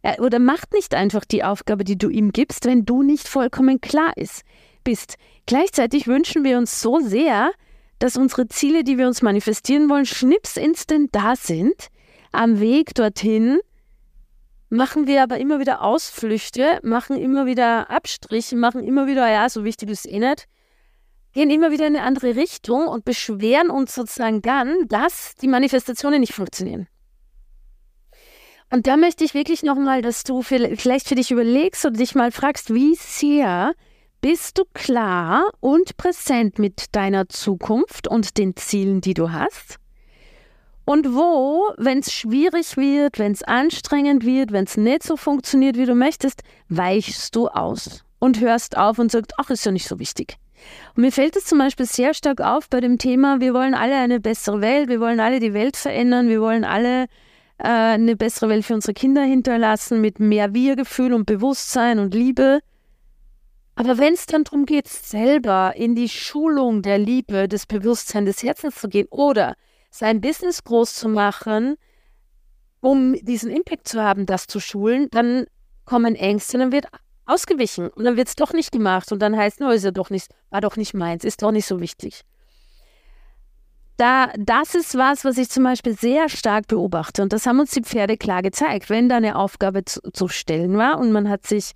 äh, 0.04 0.20
oder 0.22 0.40
macht 0.40 0.74
nicht 0.74 0.94
einfach 0.94 1.26
die 1.26 1.44
Aufgabe, 1.44 1.84
die 1.84 1.98
du 1.98 2.10
ihm 2.10 2.32
gibst, 2.32 2.66
wenn 2.66 2.86
du 2.86 3.04
nicht 3.04 3.28
vollkommen 3.28 3.82
klar 3.82 4.14
ist, 4.16 4.44
bist. 4.84 5.16
Gleichzeitig 5.46 6.08
wünschen 6.08 6.44
wir 6.44 6.58
uns 6.58 6.82
so 6.82 7.00
sehr, 7.00 7.52
dass 8.04 8.18
unsere 8.18 8.50
Ziele, 8.50 8.84
die 8.84 8.98
wir 8.98 9.08
uns 9.08 9.22
manifestieren 9.22 9.90
wollen, 9.90 10.06
schnips 10.06 10.58
instant 10.58 11.16
da 11.16 11.38
sind. 11.38 11.88
Am 12.34 12.60
Weg 12.60 12.94
dorthin 12.96 13.60
machen 14.68 15.08
wir 15.08 15.24
aber 15.24 15.38
immer 15.38 15.62
wieder 15.62 15.82
Ausflüchte, 15.82 16.82
machen 16.84 17.16
immer 17.16 17.46
wieder 17.46 17.90
Abstriche, 17.90 18.58
machen 18.58 18.84
immer 18.84 19.08
wieder, 19.08 19.32
ja, 19.32 19.48
so 19.48 19.64
wichtig 19.64 19.90
ist 19.90 20.06
eh 20.06 20.20
nicht, 20.20 20.50
gehen 21.32 21.50
immer 21.50 21.72
wieder 21.72 21.88
in 21.88 21.96
eine 21.96 22.06
andere 22.06 22.36
Richtung 22.36 22.88
und 22.88 23.06
beschweren 23.06 23.70
uns 23.70 23.96
sozusagen 23.96 24.42
dann, 24.42 24.86
dass 24.90 25.36
die 25.36 25.48
Manifestationen 25.48 26.20
nicht 26.20 26.34
funktionieren. 26.34 26.88
Und 28.70 28.86
da 28.86 28.98
möchte 28.98 29.24
ich 29.24 29.34
wirklich 29.34 29.64
nochmal, 29.64 30.02
dass 30.02 30.24
du 30.24 30.42
vielleicht 30.42 31.08
für 31.08 31.16
dich 31.16 31.32
überlegst 31.32 31.86
und 31.86 31.98
dich 31.98 32.16
mal 32.16 32.34
fragst, 32.34 32.74
wie 32.74 32.96
sehr 32.96 33.74
bist 34.24 34.58
du 34.58 34.64
klar 34.74 35.52
und 35.60 35.98
präsent 35.98 36.58
mit 36.58 36.96
deiner 36.96 37.28
Zukunft 37.28 38.08
und 38.08 38.38
den 38.38 38.56
Zielen, 38.56 39.02
die 39.02 39.14
du 39.14 39.34
hast? 39.34 39.80
Und 40.86 41.14
wo, 41.14 41.74
wenn 41.78 42.00
es 42.00 42.14
schwierig 42.14 42.78
wird, 42.78 43.20
wenn 43.20 43.34
es 43.34 43.44
anstrengend 43.44 44.26
wird, 44.26 44.54
wenn 44.54 44.64
es 44.64 44.78
nicht 44.78 45.04
so 45.04 45.18
funktioniert, 45.18 45.76
wie 45.76 45.86
du 45.86 45.94
möchtest, 45.94 46.42
weichst 46.70 47.36
du 47.36 47.50
aus 47.50 48.06
und 48.20 48.40
hörst 48.40 48.78
auf 48.78 48.98
und 48.98 49.12
sagst, 49.12 49.34
ach, 49.38 49.50
ist 49.50 49.66
ja 49.66 49.74
nicht 49.74 49.90
so 49.90 50.00
wichtig. 50.00 50.38
Und 50.96 51.02
mir 51.02 51.12
fällt 51.12 51.36
es 51.36 51.44
zum 51.44 51.58
Beispiel 51.58 51.86
sehr 51.86 52.14
stark 52.14 52.40
auf 52.40 52.70
bei 52.70 52.80
dem 52.80 52.98
Thema, 52.98 53.42
wir 53.42 53.54
wollen 53.54 53.74
alle 53.74 53.98
eine 53.98 54.22
bessere 54.22 54.62
Welt, 54.62 54.88
wir 54.88 55.02
wollen 55.02 55.20
alle 55.20 55.42
die 55.42 55.54
Welt 55.54 55.76
verändern, 55.76 56.30
wir 56.30 56.40
wollen 56.40 56.64
alle 56.64 57.08
äh, 57.58 57.68
eine 57.68 58.16
bessere 58.16 58.48
Welt 58.48 58.64
für 58.64 58.76
unsere 58.76 58.94
Kinder 58.94 59.24
hinterlassen 59.24 60.00
mit 60.00 60.22
mehr 60.22 60.54
Wir-Gefühl 60.54 61.12
und 61.12 61.26
Bewusstsein 61.26 62.00
und 62.00 62.14
Liebe. 62.14 62.62
Aber 63.76 63.98
wenn 63.98 64.14
es 64.14 64.26
dann 64.26 64.44
darum 64.44 64.66
geht, 64.66 64.88
selber 64.88 65.74
in 65.76 65.96
die 65.96 66.10
Schulung 66.10 66.82
der 66.82 67.00
Liebe, 67.00 67.48
des 67.48 67.66
Bewusstseins, 67.66 68.28
des 68.28 68.44
Herzens 68.44 68.76
zu 68.76 68.88
gehen 68.88 69.08
oder 69.10 69.56
sein 69.90 70.22
Business 70.22 70.64
groß 70.64 70.94
zu 70.96 71.10
machen, 71.10 71.76
um 72.82 73.14
diesen 73.14 73.50
Impact 73.50 73.88
zu 73.88 74.02
haben, 74.02 74.26
das 74.26 74.46
zu 74.46 74.60
schulen, 74.60 75.08
dann 75.12 75.46
kommen 75.86 76.16
Ängste, 76.16 76.58
dann 76.58 76.72
wird 76.72 76.88
ausgewichen 77.26 77.90
und 77.90 78.04
dann 78.04 78.18
wird 78.18 78.28
es 78.28 78.36
doch 78.36 78.54
nicht 78.54 78.72
gemacht 78.72 79.12
und 79.12 79.20
dann 79.20 79.36
heißt, 79.36 79.60
no, 79.60 79.72
ist 79.72 79.86
ja 79.86 79.92
doch 79.92 80.10
nicht, 80.10 80.28
war 80.50 80.62
doch 80.62 80.76
nicht 80.76 80.94
meins, 80.94 81.24
ist 81.24 81.42
doch 81.42 81.52
nicht 81.52 81.66
so 81.66 81.80
wichtig. 81.80 82.22
Da, 83.98 84.32
das 84.38 84.76
ist 84.76 84.98
was, 84.98 85.24
was 85.24 85.38
ich 85.38 85.50
zum 85.50 85.64
Beispiel 85.64 85.98
sehr 85.98 86.28
stark 86.28 86.68
beobachte 86.68 87.22
und 87.22 87.32
das 87.32 87.46
haben 87.46 87.60
uns 87.60 87.72
die 87.72 87.84
Pferde 87.84 88.18
klar 88.18 88.42
gezeigt. 88.42 88.90
Wenn 88.90 89.08
da 89.08 89.18
eine 89.18 89.38
Aufgabe 89.38 89.86
zu, 89.86 90.02
zu 90.12 90.28
stellen 90.28 90.78
war 90.78 91.00
und 91.00 91.12
man 91.12 91.30
hat 91.30 91.46
sich 91.48 91.74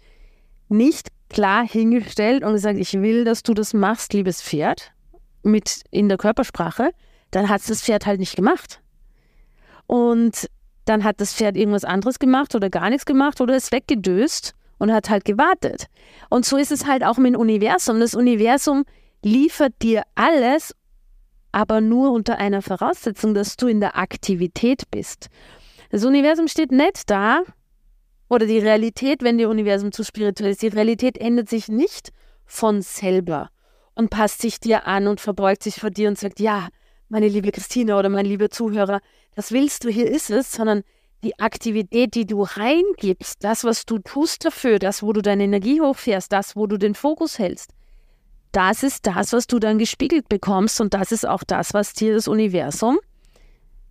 nicht 0.67 1.09
klar 1.29 1.67
hingestellt 1.67 2.43
und 2.43 2.53
gesagt, 2.53 2.79
ich 2.79 2.93
will, 2.93 3.23
dass 3.25 3.43
du 3.43 3.53
das 3.53 3.73
machst, 3.73 4.13
liebes 4.13 4.41
Pferd, 4.41 4.91
mit 5.43 5.83
in 5.91 6.09
der 6.09 6.17
Körpersprache, 6.17 6.91
dann 7.31 7.49
hat 7.49 7.61
es 7.61 7.67
das 7.67 7.81
Pferd 7.81 8.05
halt 8.05 8.19
nicht 8.19 8.35
gemacht. 8.35 8.81
Und 9.85 10.49
dann 10.85 11.03
hat 11.03 11.19
das 11.19 11.33
Pferd 11.33 11.57
irgendwas 11.57 11.83
anderes 11.83 12.19
gemacht 12.19 12.55
oder 12.55 12.69
gar 12.69 12.89
nichts 12.89 13.05
gemacht 13.05 13.41
oder 13.41 13.55
ist 13.55 13.71
weggedöst 13.71 14.53
und 14.77 14.91
hat 14.91 15.09
halt 15.09 15.25
gewartet. 15.25 15.87
Und 16.29 16.45
so 16.45 16.57
ist 16.57 16.71
es 16.71 16.85
halt 16.85 17.03
auch 17.03 17.17
mit 17.17 17.33
dem 17.33 17.39
Universum. 17.39 17.99
Das 17.99 18.15
Universum 18.15 18.85
liefert 19.23 19.73
dir 19.81 20.03
alles, 20.15 20.75
aber 21.51 21.81
nur 21.81 22.11
unter 22.11 22.37
einer 22.37 22.61
Voraussetzung, 22.61 23.33
dass 23.33 23.57
du 23.57 23.67
in 23.67 23.79
der 23.79 23.97
Aktivität 23.97 24.83
bist. 24.91 25.29
Das 25.89 26.03
Universum 26.03 26.47
steht 26.47 26.71
nicht 26.71 27.09
da, 27.09 27.41
oder 28.29 28.45
die 28.45 28.59
Realität, 28.59 29.23
wenn 29.23 29.37
das 29.37 29.47
Universum 29.47 29.91
zu 29.91 30.03
spirituell 30.03 30.51
ist, 30.51 30.61
die 30.61 30.67
Realität 30.67 31.17
ändert 31.17 31.49
sich 31.49 31.67
nicht 31.67 32.11
von 32.45 32.81
selber 32.81 33.49
und 33.95 34.09
passt 34.09 34.41
sich 34.41 34.59
dir 34.59 34.85
an 34.87 35.07
und 35.07 35.21
verbeugt 35.21 35.63
sich 35.63 35.75
vor 35.75 35.89
dir 35.89 36.07
und 36.07 36.17
sagt, 36.17 36.39
ja, 36.39 36.67
meine 37.09 37.27
liebe 37.27 37.51
Christina 37.51 37.97
oder 37.97 38.09
mein 38.09 38.25
lieber 38.25 38.49
Zuhörer, 38.49 38.99
das 39.35 39.51
willst 39.51 39.83
du, 39.83 39.89
hier 39.89 40.09
ist 40.09 40.29
es, 40.29 40.51
sondern 40.51 40.83
die 41.23 41.39
Aktivität, 41.39 42.13
die 42.15 42.25
du 42.25 42.43
reingibst, 42.43 43.43
das, 43.43 43.63
was 43.63 43.85
du 43.85 43.99
tust 43.99 44.45
dafür, 44.45 44.77
das, 44.77 45.01
wo 45.01 45.13
du 45.13 45.21
deine 45.21 45.45
Energie 45.45 45.81
hochfährst, 45.81 46.31
das, 46.31 46.55
wo 46.55 46.67
du 46.67 46.77
den 46.77 46.95
Fokus 46.95 47.39
hältst, 47.39 47.71
das 48.51 48.83
ist 48.83 49.05
das, 49.05 49.33
was 49.33 49.47
du 49.47 49.59
dann 49.59 49.77
gespiegelt 49.77 50.29
bekommst 50.29 50.79
und 50.79 50.93
das 50.93 51.11
ist 51.11 51.27
auch 51.27 51.43
das, 51.43 51.73
was 51.73 51.93
dir 51.93 52.13
das 52.13 52.27
Universum 52.27 52.99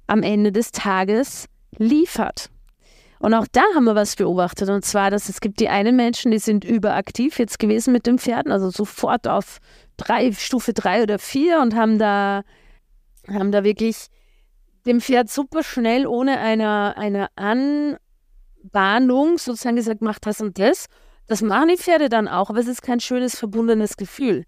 am 0.06 0.22
Ende 0.22 0.52
des 0.52 0.72
Tages 0.72 1.46
liefert. 1.78 2.50
Und 3.18 3.34
auch 3.34 3.46
da 3.50 3.62
haben 3.74 3.84
wir 3.84 3.94
was 3.94 4.16
beobachtet 4.16 4.68
und 4.68 4.84
zwar, 4.84 5.10
dass 5.10 5.28
es 5.28 5.40
gibt 5.40 5.60
die 5.60 5.68
einen 5.68 5.96
Menschen, 5.96 6.32
die 6.32 6.38
sind 6.38 6.64
überaktiv 6.64 7.38
jetzt 7.38 7.58
gewesen 7.58 7.92
mit 7.92 8.06
den 8.06 8.18
Pferden, 8.18 8.52
also 8.52 8.70
sofort 8.70 9.26
auf 9.26 9.58
drei, 9.96 10.32
Stufe 10.32 10.74
drei 10.74 11.02
oder 11.02 11.18
vier 11.18 11.60
und 11.60 11.74
haben 11.74 11.98
da 11.98 12.42
haben 13.28 13.52
da 13.52 13.64
wirklich 13.64 14.08
dem 14.86 15.00
Pferd 15.00 15.30
super 15.30 15.62
schnell 15.62 16.06
ohne 16.06 16.38
eine, 16.38 16.96
eine 16.96 17.28
Anbahnung 17.36 19.38
sozusagen 19.38 19.76
gesagt, 19.76 20.02
mach 20.02 20.18
das 20.18 20.40
und 20.40 20.58
das. 20.58 20.86
Das 21.26 21.42
machen 21.42 21.68
die 21.68 21.76
Pferde 21.76 22.08
dann 22.08 22.28
auch, 22.28 22.50
aber 22.50 22.60
es 22.60 22.68
ist 22.68 22.82
kein 22.82 23.00
schönes, 23.00 23.36
verbundenes 23.36 23.96
Gefühl. 23.96 24.44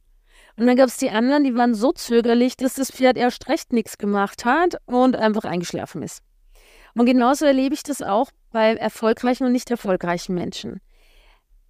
Und 0.57 0.67
dann 0.67 0.77
gab 0.77 0.89
es 0.89 0.97
die 0.97 1.11
anderen, 1.11 1.45
die 1.45 1.57
waren 1.57 1.75
so 1.75 1.93
zögerlich, 1.93 2.57
dass 2.57 2.75
das 2.75 2.91
Pferd 2.91 3.17
erst 3.17 3.49
recht 3.49 3.73
nichts 3.73 3.99
gemacht 3.99 4.45
hat 4.45 4.77
und 4.87 5.17
einfach 5.17 5.45
eingeschlafen 5.45 6.03
ist. 6.03 6.23
Und 6.95 7.07
genauso 7.07 7.45
erlebe 7.45 7.75
ich 7.75 7.83
das 7.83 8.03
auch 8.03 8.31
bei 8.51 8.75
erfolgreichen 8.75 9.45
und 9.45 9.53
nicht 9.53 9.71
erfolgreichen 9.71 10.35
Menschen. 10.35 10.81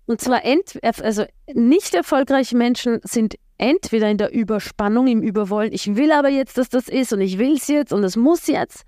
Und 0.06 0.20
zwar 0.20 0.44
ent, 0.44 0.78
also 0.82 1.24
nicht 1.52 1.94
erfolgreiche 1.94 2.56
Menschen 2.56 3.00
sind 3.04 3.34
entweder 3.58 4.08
in 4.08 4.16
der 4.16 4.32
Überspannung, 4.32 5.06
im 5.06 5.22
Überwollen, 5.22 5.72
ich 5.72 5.96
will 5.96 6.12
aber 6.12 6.28
jetzt, 6.28 6.56
dass 6.56 6.68
das 6.68 6.88
ist 6.88 7.12
und 7.12 7.20
ich 7.20 7.38
will 7.38 7.54
es 7.54 7.68
jetzt 7.68 7.92
und 7.92 8.02
es 8.04 8.16
muss 8.16 8.46
jetzt, 8.46 8.84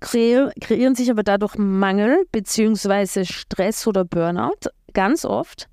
kreieren, 0.00 0.50
kreieren 0.60 0.94
sich 0.94 1.10
aber 1.10 1.22
dadurch 1.22 1.56
Mangel 1.56 2.24
bzw. 2.32 3.24
Stress 3.24 3.86
oder 3.86 4.04
Burnout 4.04 4.70
ganz 4.92 5.24
oft. 5.24 5.68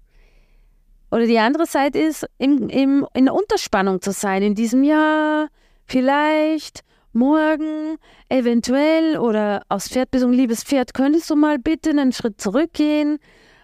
Oder 1.09 1.25
die 1.25 1.39
andere 1.39 1.65
Seite 1.65 1.99
ist, 1.99 2.27
im, 2.37 2.69
im, 2.69 3.07
in 3.13 3.25
der 3.25 3.33
Unterspannung 3.33 4.01
zu 4.01 4.11
sein, 4.11 4.41
in 4.41 4.55
diesem 4.55 4.83
Jahr, 4.83 5.47
vielleicht, 5.85 6.83
morgen, 7.13 7.97
eventuell 8.29 9.17
oder 9.17 9.63
aus 9.69 9.87
Pferdbesung, 9.87 10.31
liebes 10.31 10.63
Pferd, 10.63 10.93
könntest 10.93 11.29
du 11.29 11.35
mal 11.35 11.59
bitte 11.59 11.91
einen 11.91 12.13
Schritt 12.13 12.39
zurückgehen? 12.41 13.19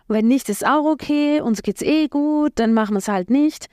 Wenn 0.08 0.28
nicht, 0.28 0.50
ist 0.50 0.66
auch 0.66 0.86
okay, 0.86 1.42
uns 1.42 1.62
geht's 1.62 1.82
eh 1.82 2.08
gut, 2.08 2.54
dann 2.56 2.74
machen 2.74 2.96
wir 2.96 3.00
es 3.00 3.08
halt 3.08 3.30
nicht. 3.30 3.68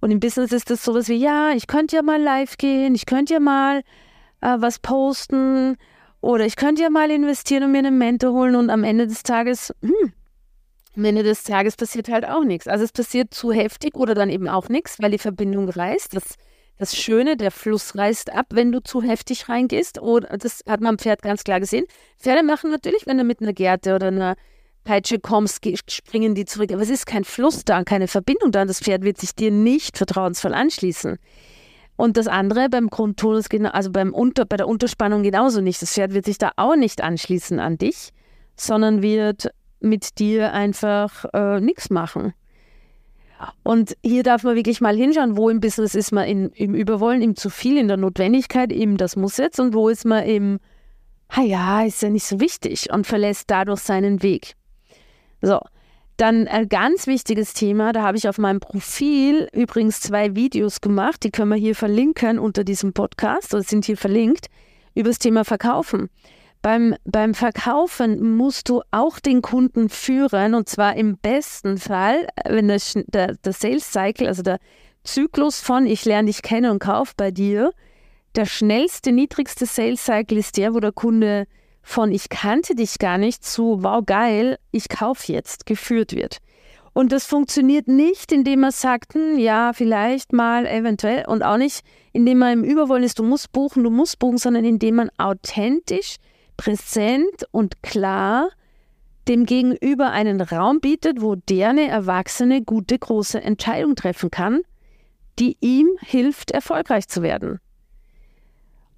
Und 0.00 0.10
im 0.10 0.20
Business 0.20 0.52
ist 0.52 0.70
das 0.70 0.84
sowas 0.84 1.08
wie, 1.08 1.16
ja, 1.16 1.52
ich 1.52 1.66
könnte 1.66 1.96
ja 1.96 2.02
mal 2.02 2.20
live 2.20 2.56
gehen, 2.56 2.94
ich 2.94 3.06
könnte 3.06 3.34
ja 3.34 3.40
mal 3.40 3.82
äh, 4.40 4.56
was 4.58 4.78
posten 4.78 5.76
oder 6.20 6.46
ich 6.46 6.56
könnte 6.56 6.82
ja 6.82 6.90
mal 6.90 7.10
investieren 7.10 7.64
und 7.64 7.72
mir 7.72 7.78
einen 7.78 7.98
Mentor 7.98 8.32
holen 8.32 8.56
und 8.56 8.70
am 8.70 8.84
Ende 8.84 9.06
des 9.06 9.22
Tages, 9.22 9.74
hm, 9.82 10.12
am 10.96 11.04
Ende 11.04 11.22
des 11.22 11.42
Tages 11.44 11.76
passiert 11.76 12.08
halt 12.08 12.26
auch 12.26 12.44
nichts. 12.44 12.68
Also 12.68 12.84
es 12.84 12.92
passiert 12.92 13.34
zu 13.34 13.52
heftig 13.52 13.94
oder 13.94 14.14
dann 14.14 14.30
eben 14.30 14.48
auch 14.48 14.68
nichts, 14.68 15.00
weil 15.00 15.10
die 15.10 15.18
Verbindung 15.18 15.68
reißt. 15.68 16.14
Das, 16.14 16.36
das 16.78 16.96
Schöne, 16.96 17.36
der 17.36 17.50
Fluss 17.50 17.96
reißt 17.96 18.32
ab, 18.32 18.46
wenn 18.50 18.72
du 18.72 18.82
zu 18.82 19.02
heftig 19.02 19.48
reingehst. 19.48 20.00
Oder 20.00 20.36
das 20.36 20.62
hat 20.68 20.80
man 20.80 20.94
am 20.94 20.98
Pferd 20.98 21.22
ganz 21.22 21.44
klar 21.44 21.60
gesehen. 21.60 21.86
Pferde 22.18 22.42
machen 22.42 22.70
natürlich, 22.70 23.06
wenn 23.06 23.18
du 23.18 23.24
mit 23.24 23.40
einer 23.40 23.52
Gerte 23.52 23.94
oder 23.94 24.08
einer 24.08 24.36
Peitsche 24.82 25.18
kommst, 25.18 25.64
springen 25.90 26.34
die 26.34 26.44
zurück. 26.44 26.72
Aber 26.72 26.82
es 26.82 26.90
ist 26.90 27.06
kein 27.06 27.24
Fluss 27.24 27.64
da, 27.64 27.84
keine 27.84 28.08
Verbindung 28.08 28.52
da. 28.52 28.64
Das 28.64 28.80
Pferd 28.80 29.02
wird 29.02 29.18
sich 29.18 29.34
dir 29.34 29.50
nicht 29.50 29.96
vertrauensvoll 29.96 30.52
anschließen. 30.52 31.18
Und 31.96 32.16
das 32.16 32.26
andere 32.26 32.68
beim 32.68 32.90
Grundtonus, 32.90 33.46
also 33.72 33.90
beim 33.90 34.12
Unter, 34.12 34.44
bei 34.44 34.56
der 34.56 34.68
Unterspannung 34.68 35.22
genauso 35.22 35.60
nicht. 35.60 35.80
Das 35.80 35.92
Pferd 35.92 36.12
wird 36.12 36.24
sich 36.24 36.38
da 36.38 36.52
auch 36.56 36.76
nicht 36.76 37.02
anschließen 37.02 37.60
an 37.60 37.78
dich, 37.78 38.10
sondern 38.56 39.00
wird 39.00 39.50
mit 39.80 40.18
dir 40.18 40.52
einfach 40.52 41.24
äh, 41.32 41.60
nichts 41.60 41.90
machen. 41.90 42.34
Und 43.62 43.96
hier 44.04 44.22
darf 44.22 44.42
man 44.42 44.56
wirklich 44.56 44.80
mal 44.80 44.96
hinschauen, 44.96 45.36
wo 45.36 45.48
im 45.48 45.60
Business 45.60 45.94
ist 45.94 46.12
man 46.12 46.26
in, 46.26 46.50
im 46.50 46.74
Überwollen, 46.74 47.22
im 47.22 47.36
zu 47.36 47.50
viel, 47.50 47.76
in 47.78 47.88
der 47.88 47.96
Notwendigkeit, 47.96 48.72
eben 48.72 48.96
das 48.96 49.16
muss 49.16 49.36
jetzt 49.36 49.60
und 49.60 49.74
wo 49.74 49.88
ist 49.88 50.04
man 50.04 50.24
im, 50.24 50.60
ha 51.30 51.42
ja, 51.42 51.82
ist 51.82 52.02
ja 52.02 52.10
nicht 52.10 52.26
so 52.26 52.40
wichtig 52.40 52.92
und 52.92 53.06
verlässt 53.06 53.50
dadurch 53.50 53.80
seinen 53.80 54.22
Weg. 54.22 54.54
So, 55.42 55.60
Dann 56.16 56.46
ein 56.46 56.68
ganz 56.68 57.06
wichtiges 57.06 57.54
Thema, 57.54 57.92
da 57.92 58.02
habe 58.02 58.16
ich 58.16 58.28
auf 58.28 58.38
meinem 58.38 58.60
Profil 58.60 59.48
übrigens 59.52 60.00
zwei 60.00 60.36
Videos 60.36 60.80
gemacht, 60.80 61.24
die 61.24 61.30
können 61.30 61.50
wir 61.50 61.56
hier 61.56 61.74
verlinken 61.74 62.38
unter 62.38 62.62
diesem 62.62 62.92
Podcast 62.92 63.52
oder 63.52 63.64
sind 63.64 63.84
hier 63.84 63.96
verlinkt, 63.96 64.46
über 64.94 65.10
das 65.10 65.18
Thema 65.18 65.44
Verkaufen. 65.44 66.08
Beim, 66.64 66.96
beim 67.04 67.34
Verkaufen 67.34 68.38
musst 68.38 68.70
du 68.70 68.80
auch 68.90 69.20
den 69.20 69.42
Kunden 69.42 69.90
führen 69.90 70.54
und 70.54 70.66
zwar 70.66 70.96
im 70.96 71.18
besten 71.18 71.76
Fall, 71.76 72.26
wenn 72.48 72.68
der, 72.68 72.80
der, 73.08 73.34
der 73.34 73.52
Sales 73.52 73.92
Cycle, 73.92 74.28
also 74.28 74.42
der 74.42 74.58
Zyklus 75.02 75.60
von 75.60 75.84
ich 75.84 76.06
lerne 76.06 76.28
dich 76.28 76.40
kennen 76.40 76.70
und 76.70 76.78
kauf 76.78 77.14
bei 77.14 77.30
dir, 77.30 77.72
der 78.34 78.46
schnellste, 78.46 79.12
niedrigste 79.12 79.66
Sales 79.66 80.06
Cycle 80.06 80.38
ist 80.38 80.56
der, 80.56 80.72
wo 80.72 80.80
der 80.80 80.92
Kunde 80.92 81.44
von 81.82 82.10
ich 82.10 82.30
kannte 82.30 82.74
dich 82.74 82.98
gar 82.98 83.18
nicht 83.18 83.44
zu 83.44 83.82
wow 83.82 84.02
geil, 84.02 84.58
ich 84.70 84.88
kaufe 84.88 85.30
jetzt 85.30 85.66
geführt 85.66 86.16
wird. 86.16 86.38
Und 86.94 87.12
das 87.12 87.26
funktioniert 87.26 87.88
nicht, 87.88 88.32
indem 88.32 88.60
man 88.60 88.70
sagt, 88.70 89.12
hm, 89.12 89.38
ja, 89.38 89.74
vielleicht 89.74 90.32
mal, 90.32 90.66
eventuell 90.66 91.26
und 91.26 91.42
auch 91.42 91.58
nicht, 91.58 91.84
indem 92.14 92.38
man 92.38 92.52
im 92.54 92.64
Überwollen 92.64 93.04
ist, 93.04 93.18
du 93.18 93.22
musst 93.22 93.52
buchen, 93.52 93.84
du 93.84 93.90
musst 93.90 94.18
buchen, 94.18 94.38
sondern 94.38 94.64
indem 94.64 94.94
man 94.94 95.10
authentisch, 95.18 96.16
präsent 96.56 97.46
und 97.50 97.82
klar 97.82 98.48
dem 99.28 99.46
Gegenüber 99.46 100.10
einen 100.10 100.40
Raum 100.40 100.80
bietet, 100.80 101.22
wo 101.22 101.34
der 101.34 101.70
eine 101.70 101.88
erwachsene, 101.88 102.62
gute, 102.62 102.98
große 102.98 103.40
Entscheidung 103.40 103.96
treffen 103.96 104.30
kann, 104.30 104.60
die 105.38 105.56
ihm 105.60 105.88
hilft, 106.00 106.50
erfolgreich 106.50 107.08
zu 107.08 107.22
werden. 107.22 107.60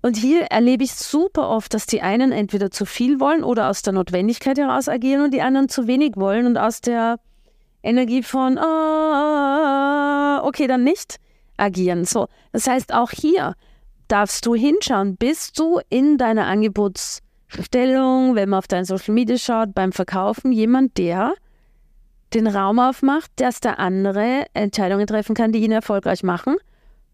Und 0.02 0.16
hier 0.16 0.42
erlebe 0.42 0.84
ich 0.84 0.94
super 0.94 1.48
oft, 1.48 1.74
dass 1.74 1.86
die 1.86 2.02
einen 2.02 2.30
entweder 2.30 2.70
zu 2.70 2.86
viel 2.86 3.18
wollen 3.18 3.42
oder 3.42 3.68
aus 3.68 3.82
der 3.82 3.92
Notwendigkeit 3.92 4.58
heraus 4.58 4.88
agieren 4.88 5.24
und 5.24 5.34
die 5.34 5.42
anderen 5.42 5.68
zu 5.68 5.86
wenig 5.86 6.12
wollen 6.16 6.46
und 6.46 6.58
aus 6.58 6.80
der 6.80 7.18
Energie 7.82 8.22
von, 8.22 8.58
oh, 8.58 10.46
okay, 10.46 10.66
dann 10.66 10.84
nicht 10.84 11.18
agieren. 11.56 12.04
So, 12.04 12.28
das 12.52 12.66
heißt, 12.66 12.92
auch 12.92 13.10
hier 13.10 13.54
darfst 14.08 14.46
du 14.46 14.54
hinschauen, 14.54 15.16
bist 15.16 15.58
du 15.58 15.80
in 15.88 16.18
deiner 16.18 16.46
Angebotsstellung, 17.48 18.34
wenn 18.34 18.48
man 18.48 18.58
auf 18.58 18.68
dein 18.68 18.84
Social 18.84 19.14
Media 19.14 19.38
schaut, 19.38 19.74
beim 19.74 19.92
Verkaufen, 19.92 20.52
jemand, 20.52 20.98
der 20.98 21.34
den 22.34 22.46
Raum 22.46 22.78
aufmacht, 22.78 23.30
dass 23.36 23.60
der 23.60 23.78
andere 23.78 24.46
Entscheidungen 24.52 25.06
treffen 25.06 25.34
kann, 25.34 25.52
die 25.52 25.60
ihn 25.60 25.72
erfolgreich 25.72 26.22
machen 26.22 26.56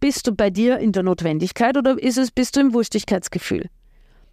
bist 0.03 0.27
du 0.27 0.35
bei 0.35 0.51
dir 0.51 0.79
in 0.79 0.91
der 0.91 1.05
Notwendigkeit 1.05 1.77
oder 1.77 1.97
ist 1.97 2.19
es, 2.19 2.33
bist 2.33 2.57
du 2.57 2.61
im 2.61 2.75
Wurstigkeitsgefühl? 2.75 3.71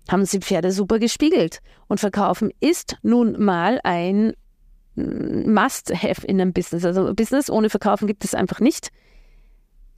Haben 0.10 0.26
sie 0.26 0.40
Pferde 0.40 0.72
super 0.72 0.98
gespiegelt. 0.98 1.60
Und 1.88 2.00
Verkaufen 2.00 2.52
ist 2.60 2.98
nun 3.04 3.40
mal 3.40 3.80
ein 3.84 4.34
Must-Have 4.96 6.26
in 6.26 6.42
einem 6.42 6.54
Business. 6.54 6.84
Also 6.84 7.14
Business 7.14 7.52
ohne 7.52 7.70
Verkaufen 7.70 8.08
gibt 8.08 8.26
es 8.26 8.34
einfach 8.34 8.60
nicht. 8.60 8.90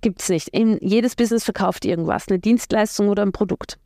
Gibt 0.01 0.21
es 0.21 0.27
nicht. 0.27 0.49
In, 0.49 0.77
jedes 0.81 1.15
Business 1.15 1.45
verkauft 1.45 1.85
irgendwas, 1.85 2.27
eine 2.27 2.39
Dienstleistung 2.39 3.07
oder 3.07 3.23
ein 3.23 3.31
Produkt. 3.31 3.79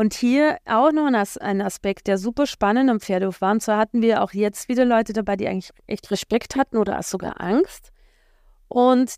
Und 0.00 0.14
hier 0.14 0.56
auch 0.64 0.92
noch 0.92 1.04
ein 1.04 1.60
Aspekt, 1.60 2.06
der 2.06 2.16
super 2.16 2.46
spannend 2.46 2.88
am 2.88 3.00
Pferdehof 3.00 3.42
war. 3.42 3.52
Und 3.52 3.60
zwar 3.60 3.76
hatten 3.76 4.00
wir 4.00 4.22
auch 4.22 4.32
jetzt 4.32 4.70
wieder 4.70 4.86
Leute 4.86 5.12
dabei, 5.12 5.36
die 5.36 5.46
eigentlich 5.46 5.72
echt 5.86 6.10
Respekt 6.10 6.56
hatten 6.56 6.78
oder 6.78 7.02
sogar 7.02 7.38
Angst. 7.38 7.92
Und 8.68 9.16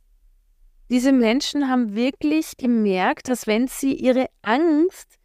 diese 0.90 1.12
Menschen 1.12 1.68
haben 1.68 1.94
wirklich 1.94 2.56
gemerkt, 2.56 3.28
dass 3.28 3.46
wenn 3.46 3.68
sie 3.68 3.94
ihre 3.94 4.26
Angst 4.42 5.20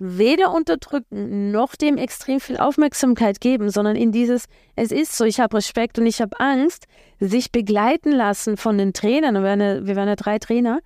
weder 0.00 0.52
unterdrücken 0.52 1.52
noch 1.52 1.76
dem 1.76 1.96
extrem 1.96 2.40
viel 2.40 2.56
Aufmerksamkeit 2.56 3.40
geben, 3.40 3.70
sondern 3.70 3.94
in 3.94 4.10
dieses, 4.10 4.46
es 4.74 4.90
ist 4.90 5.16
so, 5.16 5.24
ich 5.24 5.38
habe 5.38 5.58
Respekt 5.58 6.00
und 6.00 6.06
ich 6.06 6.20
habe 6.20 6.40
Angst, 6.40 6.88
sich 7.20 7.52
begleiten 7.52 8.10
lassen 8.10 8.56
von 8.56 8.78
den 8.78 8.92
Trainern, 8.94 9.36
wir 9.36 9.42
waren, 9.44 9.60
ja, 9.60 9.86
wir 9.86 9.94
waren 9.94 10.08
ja 10.08 10.16
drei 10.16 10.40
Trainer, 10.40 10.80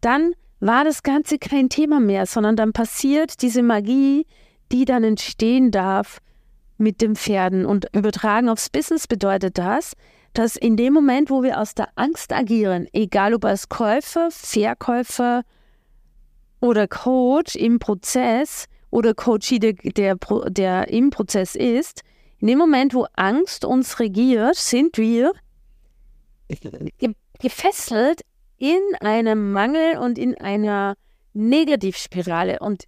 dann 0.00 0.32
war 0.60 0.84
das 0.84 1.02
Ganze 1.02 1.38
kein 1.38 1.68
Thema 1.68 2.00
mehr, 2.00 2.26
sondern 2.26 2.56
dann 2.56 2.72
passiert 2.72 3.42
diese 3.42 3.62
Magie, 3.62 4.26
die 4.72 4.84
dann 4.84 5.04
entstehen 5.04 5.70
darf 5.70 6.20
mit 6.76 7.00
den 7.00 7.16
Pferden. 7.16 7.64
Und 7.64 7.86
übertragen 7.94 8.48
aufs 8.48 8.70
Business 8.70 9.06
bedeutet 9.06 9.58
das, 9.58 9.94
dass 10.32 10.56
in 10.56 10.76
dem 10.76 10.92
Moment, 10.92 11.30
wo 11.30 11.42
wir 11.42 11.60
aus 11.60 11.74
der 11.74 11.88
Angst 11.96 12.32
agieren, 12.32 12.86
egal 12.92 13.34
ob 13.34 13.44
als 13.44 13.68
Käufer, 13.68 14.30
Verkäufer 14.30 15.42
oder 16.60 16.86
Coach 16.86 17.56
im 17.56 17.78
Prozess 17.78 18.66
oder 18.90 19.14
Coachie, 19.14 19.58
der, 19.58 19.72
der, 19.72 20.16
der 20.48 20.88
im 20.88 21.10
Prozess 21.10 21.54
ist, 21.54 22.02
in 22.40 22.48
dem 22.48 22.58
Moment, 22.58 22.94
wo 22.94 23.06
Angst 23.14 23.64
uns 23.64 23.98
regiert, 23.98 24.56
sind 24.56 24.96
wir 24.96 25.32
gefesselt 27.40 28.22
in 28.58 28.80
einem 29.00 29.52
Mangel 29.52 29.98
und 29.98 30.18
in 30.18 30.36
einer 30.38 30.96
Negativspirale 31.32 32.58
und 32.60 32.84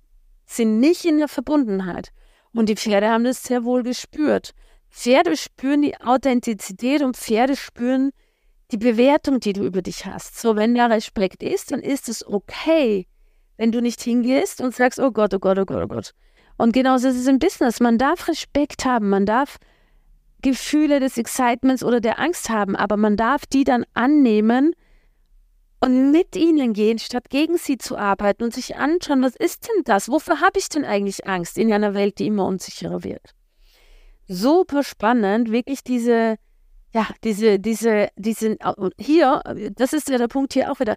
sind 0.47 0.81
nicht 0.81 1.05
in 1.05 1.19
der 1.19 1.29
Verbundenheit. 1.29 2.11
Und 2.53 2.69
die 2.69 2.77
Pferde 2.77 3.09
haben 3.09 3.25
das 3.25 3.45
sehr 3.45 3.65
wohl 3.65 3.83
gespürt. 3.83 4.53
Pferde 4.91 5.37
spüren 5.37 5.83
die 5.83 6.01
Authentizität 6.01 7.03
und 7.03 7.17
Pferde 7.17 7.55
spüren 7.55 8.11
die 8.73 8.77
Bewertung, 8.77 9.41
die 9.41 9.53
du 9.53 9.65
über 9.65 9.83
dich 9.83 10.07
hast. 10.07 10.41
So, 10.41 10.57
wenn 10.57 10.75
da 10.75 10.87
Respekt 10.87 11.43
ist, 11.43 11.71
dann 11.71 11.81
ist 11.81 12.09
es 12.09 12.27
okay, 12.27 13.07
wenn 13.57 13.73
du 13.73 13.81
nicht 13.81 14.01
hingehst 14.01 14.61
und 14.61 14.75
sagst, 14.75 14.99
oh 14.99 15.11
Gott, 15.13 15.35
oh 15.35 15.39
Gott, 15.39 15.59
oh 15.59 15.65
Gott, 15.65 15.85
oh 15.85 15.89
Gott. 15.89 16.13
Und 16.57 16.73
genauso 16.73 17.09
ist 17.09 17.17
es 17.17 17.27
im 17.27 17.39
Business. 17.39 17.81
Man 17.81 17.99
darf 17.99 18.29
Respekt 18.29 18.85
haben, 18.85 19.09
man 19.09 19.27
darf 19.27 19.59
Gefühle 20.43 21.01
des 21.01 21.19
Excitements 21.19 21.85
oder 21.85 22.01
der 22.01 22.19
Angst 22.19 22.51
haben, 22.51 22.75
aber 22.77 22.97
man 22.97 23.17
darf 23.17 23.47
die 23.47 23.65
dann 23.65 23.85
annehmen 23.95 24.75
und 25.81 26.11
mit 26.11 26.37
ihnen 26.37 26.73
gehen, 26.73 26.99
statt 26.99 27.31
gegen 27.31 27.57
sie 27.57 27.79
zu 27.79 27.97
arbeiten 27.97 28.45
und 28.45 28.55
sich 28.55 28.77
anschauen, 28.77 29.23
was 29.23 29.37
ist 29.37 29.67
denn 29.69 29.83
das? 29.85 30.09
Wofür 30.09 30.41
habe 30.41 30.59
ich 30.59 30.69
denn 30.69 30.85
eigentlich 30.85 31.27
Angst 31.27 31.59
in 31.59 31.73
einer 31.73 31.95
Welt, 31.95 32.19
die 32.19 32.27
immer 32.27 32.47
unsicherer 32.47 33.03
wird? 33.03 33.35
super 34.31 34.85
spannend, 34.85 35.51
wirklich 35.51 35.83
diese, 35.83 36.37
ja, 36.95 37.07
diese, 37.25 37.59
diese, 37.59 38.09
diese, 38.17 38.57
hier, 38.99 39.43
das 39.75 39.93
ist 39.93 40.09
ja 40.09 40.19
der 40.19 40.29
Punkt 40.29 40.53
hier 40.53 40.71
auch 40.71 40.81
wieder, 40.81 40.97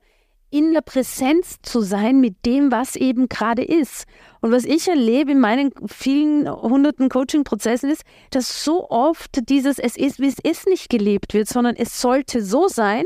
in 0.51 0.71
der 0.71 0.81
Präsenz 0.81 1.57
zu 1.63 1.81
sein 1.81 2.21
mit 2.21 2.45
dem, 2.45 2.71
was 2.71 2.95
eben 2.95 3.27
gerade 3.27 3.63
ist. 3.63 4.05
Und 4.39 4.51
was 4.51 4.65
ich 4.65 4.87
erlebe 4.87 5.31
in 5.31 5.39
meinen 5.39 5.71
vielen 5.87 6.47
hunderten 6.47 7.09
Coaching-Prozessen 7.09 7.89
ist, 7.89 8.03
dass 8.29 8.63
so 8.63 8.87
oft 8.91 9.49
dieses 9.49 9.79
Es 9.79 9.97
ist, 9.97 10.19
wie 10.19 10.27
es 10.27 10.37
ist 10.43 10.67
nicht 10.67 10.91
gelebt 10.91 11.33
wird, 11.33 11.47
sondern 11.47 11.75
es 11.75 11.99
sollte 11.99 12.43
so 12.43 12.67
sein, 12.67 13.05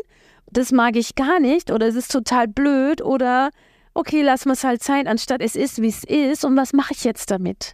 das 0.52 0.72
mag 0.72 0.96
ich 0.96 1.16
gar 1.16 1.40
nicht 1.40 1.72
oder 1.72 1.88
es 1.88 1.96
ist 1.96 2.12
total 2.12 2.48
blöd 2.48 3.02
oder 3.02 3.52
okay, 3.94 4.22
lass 4.22 4.46
mal 4.46 4.54
es 4.54 4.64
halt 4.64 4.84
sein, 4.84 5.08
anstatt 5.08 5.42
es 5.42 5.56
ist, 5.56 5.82
wie 5.82 5.88
es 5.88 6.04
ist 6.04 6.46
und 6.46 6.56
was 6.56 6.74
mache 6.74 6.94
ich 6.94 7.04
jetzt 7.04 7.32
damit? 7.32 7.74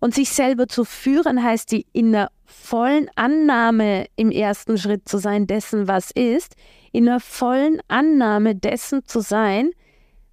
Und 0.00 0.14
sich 0.14 0.30
selber 0.30 0.68
zu 0.68 0.84
führen 0.84 1.42
heißt, 1.42 1.72
die 1.72 1.86
in 1.92 2.12
der 2.12 2.30
vollen 2.44 3.08
Annahme 3.16 4.06
im 4.16 4.30
ersten 4.30 4.76
Schritt 4.76 5.08
zu 5.08 5.18
sein 5.18 5.46
dessen, 5.46 5.88
was 5.88 6.10
ist, 6.10 6.54
in 6.92 7.06
der 7.06 7.20
vollen 7.20 7.80
Annahme 7.88 8.54
dessen 8.54 9.04
zu 9.06 9.20
sein, 9.20 9.70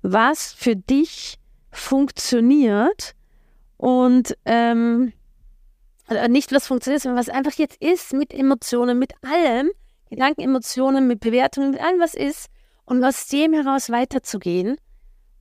was 0.01 0.53
für 0.53 0.75
dich 0.75 1.39
funktioniert 1.71 3.15
und 3.77 4.38
ähm, 4.45 5.13
äh, 6.09 6.27
nicht 6.27 6.51
was 6.51 6.67
funktioniert, 6.67 7.01
sondern 7.01 7.19
was 7.19 7.29
einfach 7.29 7.53
jetzt 7.53 7.81
ist 7.81 8.13
mit 8.13 8.33
Emotionen, 8.33 8.99
mit 8.99 9.13
allem, 9.23 9.71
Gedanken, 10.13 10.41
Emotionen, 10.41 11.08
mit 11.08 11.19
Bewertungen, 11.19 11.71
mit 11.71 11.82
allem, 11.82 11.99
was 11.99 12.13
ist 12.13 12.47
und 12.86 13.04
aus 13.04 13.28
dem 13.28 13.54
heraus 13.54 13.89
weiterzugehen 13.89 14.78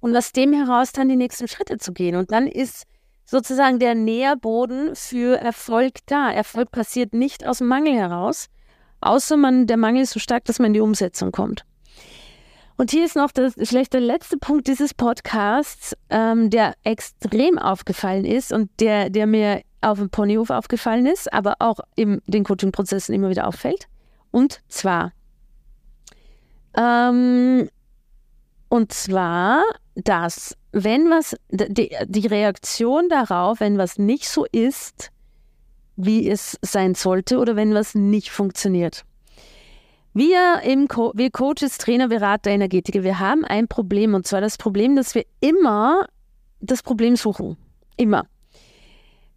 und 0.01 0.17
aus 0.17 0.33
dem 0.33 0.53
heraus 0.53 0.93
dann 0.93 1.09
die 1.09 1.17
nächsten 1.17 1.49
Schritte 1.49 1.79
zu 1.79 1.93
gehen. 1.93 2.17
Und 2.17 2.33
dann 2.33 2.47
ist 2.47 2.85
sozusagen 3.25 3.79
der 3.79 3.95
Nährboden 3.95 4.95
für 4.95 5.39
Erfolg 5.39 5.99
da. 6.07 6.31
Erfolg 6.31 6.71
passiert 6.71 7.15
nicht 7.15 7.47
aus 7.47 7.59
dem 7.59 7.69
Mangel 7.69 7.95
heraus, 7.95 8.49
außer 9.01 9.37
man, 9.37 9.67
der 9.67 9.77
Mangel 9.77 10.03
ist 10.03 10.13
so 10.13 10.21
stark, 10.21 10.45
dass 10.45 10.59
man 10.59 10.69
in 10.69 10.75
die 10.75 10.81
Umsetzung 10.81 11.33
kommt. 11.33 11.65
Und 12.77 12.91
hier 12.91 13.05
ist 13.05 13.17
noch 13.17 13.31
das, 13.31 13.55
der 13.55 14.01
letzte 14.01 14.39
Punkt 14.39 14.67
dieses 14.67 14.95
Podcasts, 14.95 15.95
ähm, 16.11 16.51
der 16.51 16.75
extrem 16.83 17.59
aufgefallen 17.59 18.25
ist 18.25 18.53
und 18.53 18.71
der, 18.81 19.11
der 19.11 19.27
mir 19.27 19.63
auf 19.83 19.99
dem 19.99 20.11
Ponyhof 20.11 20.51
aufgefallen 20.51 21.07
ist, 21.07 21.33
aber 21.33 21.57
auch 21.59 21.81
in 21.97 22.23
den 22.27 22.45
Coaching-Prozessen 22.45 23.15
immer 23.15 23.31
wieder 23.31 23.47
auffällt. 23.47 23.87
Und 24.33 24.61
zwar, 24.69 25.13
ähm, 26.77 27.69
und 28.69 28.93
zwar, 28.93 29.63
dass 29.95 30.57
wenn 30.73 31.11
was, 31.11 31.37
die, 31.51 31.95
die 32.07 32.27
Reaktion 32.27 33.09
darauf, 33.09 33.61
wenn 33.61 33.79
was 33.79 33.99
nicht 33.99 34.29
so 34.29 34.47
ist, 34.51 35.11
wie 35.97 36.29
es 36.29 36.59
sein 36.63 36.95
sollte 36.95 37.39
oder 37.39 37.55
wenn 37.55 37.75
was 37.75 37.95
nicht 37.95 38.31
funktioniert. 38.31 39.05
Wir, 40.15 40.61
im 40.65 40.89
Co 40.89 41.13
wir 41.15 41.31
Coaches, 41.31 41.79
Trainer, 41.79 42.09
Berater, 42.09 42.51
Energetiker, 42.51 43.03
wir 43.03 43.19
haben 43.19 43.45
ein 43.45 43.69
Problem 43.69 44.15
und 44.15 44.27
zwar 44.27 44.41
das 44.41 44.59
Problem, 44.59 44.97
dass 44.97 45.15
wir 45.15 45.25
immer 45.41 46.07
das 46.61 46.83
Problem 46.83 47.17
suchen. 47.17 47.57
Immer. 47.97 48.27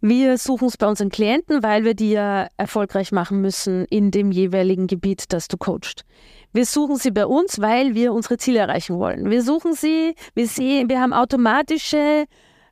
Wir 0.00 0.38
suchen 0.38 0.68
es 0.68 0.76
bei 0.76 0.86
unseren 0.86 1.08
Klienten, 1.08 1.62
weil 1.62 1.84
wir 1.84 1.94
die 1.94 2.10
ja 2.10 2.48
erfolgreich 2.56 3.12
machen 3.12 3.40
müssen 3.40 3.86
in 3.86 4.10
dem 4.10 4.30
jeweiligen 4.30 4.86
Gebiet, 4.86 5.32
das 5.32 5.48
du 5.48 5.56
coachst. 5.56 6.04
Wir 6.52 6.66
suchen 6.66 6.96
sie 6.96 7.10
bei 7.10 7.26
uns, 7.26 7.60
weil 7.60 7.94
wir 7.94 8.12
unsere 8.12 8.36
Ziele 8.36 8.60
erreichen 8.60 8.98
wollen. 8.98 9.30
Wir 9.30 9.42
suchen 9.42 9.74
sie, 9.74 10.14
wir 10.34 10.46
sehen, 10.46 10.88
wir 10.88 11.00
haben 11.00 11.12
automatische 11.12 12.26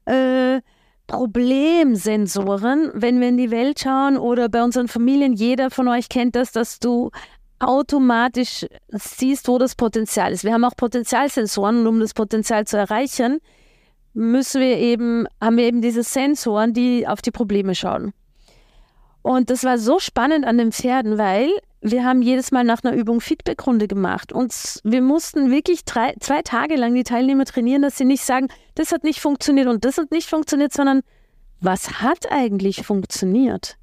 äh, 0.06 0.60
Problemsensoren, 1.06 2.90
wenn 2.94 3.20
wir 3.20 3.28
in 3.28 3.36
die 3.36 3.50
Welt 3.50 3.80
schauen 3.80 4.16
oder 4.16 4.48
bei 4.48 4.62
unseren 4.62 4.88
Familien. 4.88 5.34
Jeder 5.34 5.70
von 5.70 5.88
euch 5.88 6.08
kennt 6.08 6.34
das, 6.34 6.52
dass 6.52 6.78
du 6.78 7.10
automatisch 7.58 8.66
siehst, 8.88 9.48
wo 9.48 9.58
das 9.58 9.74
Potenzial 9.74 10.32
ist. 10.32 10.44
Wir 10.44 10.54
haben 10.54 10.64
auch 10.64 10.76
Potenzialsensoren 10.76 11.86
um 11.86 12.00
das 12.00 12.14
Potenzial 12.14 12.66
zu 12.66 12.76
erreichen, 12.76 13.40
müssen 14.14 14.60
wir 14.60 14.78
eben, 14.78 15.26
haben 15.40 15.56
wir 15.56 15.64
eben 15.64 15.82
diese 15.82 16.02
Sensoren, 16.02 16.72
die 16.72 17.06
auf 17.06 17.20
die 17.20 17.30
Probleme 17.30 17.74
schauen. 17.74 18.12
Und 19.22 19.50
das 19.50 19.64
war 19.64 19.78
so 19.78 19.98
spannend 19.98 20.46
an 20.46 20.58
den 20.58 20.72
Pferden, 20.72 21.18
weil 21.18 21.50
wir 21.80 22.04
haben 22.04 22.22
jedes 22.22 22.50
Mal 22.50 22.64
nach 22.64 22.82
einer 22.82 22.94
Übung 22.94 23.20
Feedbackrunde 23.20 23.88
gemacht 23.88 24.32
und 24.32 24.80
wir 24.84 25.02
mussten 25.02 25.50
wirklich 25.50 25.84
drei, 25.84 26.14
zwei 26.20 26.40
Tage 26.40 26.76
lang 26.76 26.94
die 26.94 27.04
Teilnehmer 27.04 27.44
trainieren, 27.44 27.82
dass 27.82 27.98
sie 27.98 28.06
nicht 28.06 28.24
sagen, 28.24 28.48
das 28.74 28.90
hat 28.90 29.04
nicht 29.04 29.20
funktioniert 29.20 29.66
und 29.66 29.84
das 29.84 29.98
hat 29.98 30.10
nicht 30.10 30.28
funktioniert, 30.28 30.72
sondern 30.72 31.02
was 31.60 32.00
hat 32.00 32.30
eigentlich 32.30 32.86
funktioniert? 32.86 33.76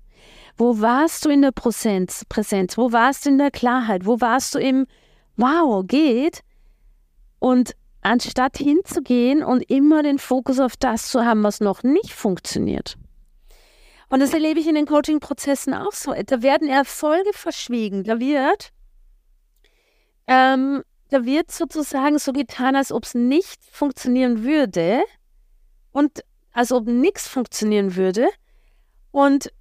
Wo 0.57 0.79
warst 0.81 1.25
du 1.25 1.29
in 1.29 1.41
der 1.41 1.51
Präsenz? 1.51 2.25
Präsenz? 2.27 2.77
Wo 2.77 2.91
warst 2.91 3.25
du 3.25 3.29
in 3.29 3.37
der 3.37 3.51
Klarheit? 3.51 4.05
Wo 4.05 4.21
warst 4.21 4.55
du 4.55 4.59
im 4.59 4.85
Wow, 5.37 5.85
geht? 5.85 6.41
Und 7.39 7.75
anstatt 8.01 8.57
hinzugehen 8.57 9.43
und 9.43 9.69
immer 9.69 10.03
den 10.03 10.19
Fokus 10.19 10.59
auf 10.59 10.75
das 10.77 11.09
zu 11.09 11.23
haben, 11.23 11.43
was 11.43 11.59
noch 11.59 11.83
nicht 11.83 12.11
funktioniert. 12.11 12.97
Und 14.09 14.19
das 14.19 14.33
erlebe 14.33 14.59
ich 14.59 14.67
in 14.67 14.75
den 14.75 14.85
Coaching-Prozessen 14.85 15.73
auch 15.73 15.93
so. 15.93 16.13
Da 16.13 16.41
werden 16.41 16.67
Erfolge 16.67 17.31
verschwiegen. 17.31 18.03
Da 18.03 18.19
wird, 18.19 18.71
ähm, 20.27 20.83
da 21.09 21.23
wird 21.23 21.49
sozusagen 21.49 22.19
so 22.19 22.33
getan, 22.33 22.75
als 22.75 22.91
ob 22.91 23.05
es 23.05 23.13
nicht 23.13 23.63
funktionieren 23.63 24.43
würde 24.43 25.01
und 25.93 26.25
als 26.51 26.73
ob 26.73 26.87
nichts 26.87 27.27
funktionieren 27.27 27.95
würde. 27.95 28.27
Und 29.11 29.53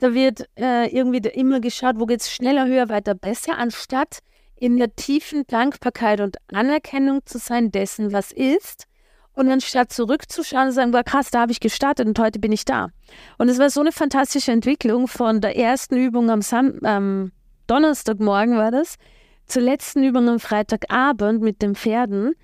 da 0.00 0.14
wird 0.14 0.48
äh, 0.58 0.88
irgendwie 0.88 1.28
immer 1.28 1.60
geschaut, 1.60 1.98
wo 1.98 2.06
geht 2.06 2.22
es 2.22 2.32
schneller, 2.32 2.66
höher, 2.66 2.88
weiter, 2.88 3.14
besser, 3.14 3.56
anstatt 3.56 4.18
in 4.56 4.76
der 4.78 4.94
tiefen 4.96 5.46
Dankbarkeit 5.46 6.20
und 6.20 6.36
Anerkennung 6.52 7.20
zu 7.26 7.38
sein 7.38 7.70
dessen, 7.70 8.12
was 8.12 8.32
ist. 8.32 8.86
Und 9.34 9.50
anstatt 9.50 9.92
zurückzuschauen 9.92 10.68
und 10.68 10.72
sagen, 10.72 10.92
war 10.94 11.04
krass, 11.04 11.30
da 11.30 11.40
habe 11.40 11.52
ich 11.52 11.60
gestartet 11.60 12.06
und 12.06 12.18
heute 12.18 12.38
bin 12.38 12.52
ich 12.52 12.64
da. 12.64 12.88
Und 13.36 13.50
es 13.50 13.58
war 13.58 13.68
so 13.68 13.80
eine 13.80 13.92
fantastische 13.92 14.50
Entwicklung 14.50 15.08
von 15.08 15.42
der 15.42 15.56
ersten 15.56 15.96
Übung 15.96 16.30
am, 16.30 16.40
Sam 16.40 16.80
am 16.82 17.32
Donnerstagmorgen 17.66 18.56
war 18.56 18.70
das, 18.70 18.96
zur 19.46 19.62
letzten 19.62 20.02
Übung 20.04 20.28
am 20.28 20.40
Freitagabend 20.40 21.42
mit 21.42 21.60
den 21.60 21.74
Pferden 21.74 22.34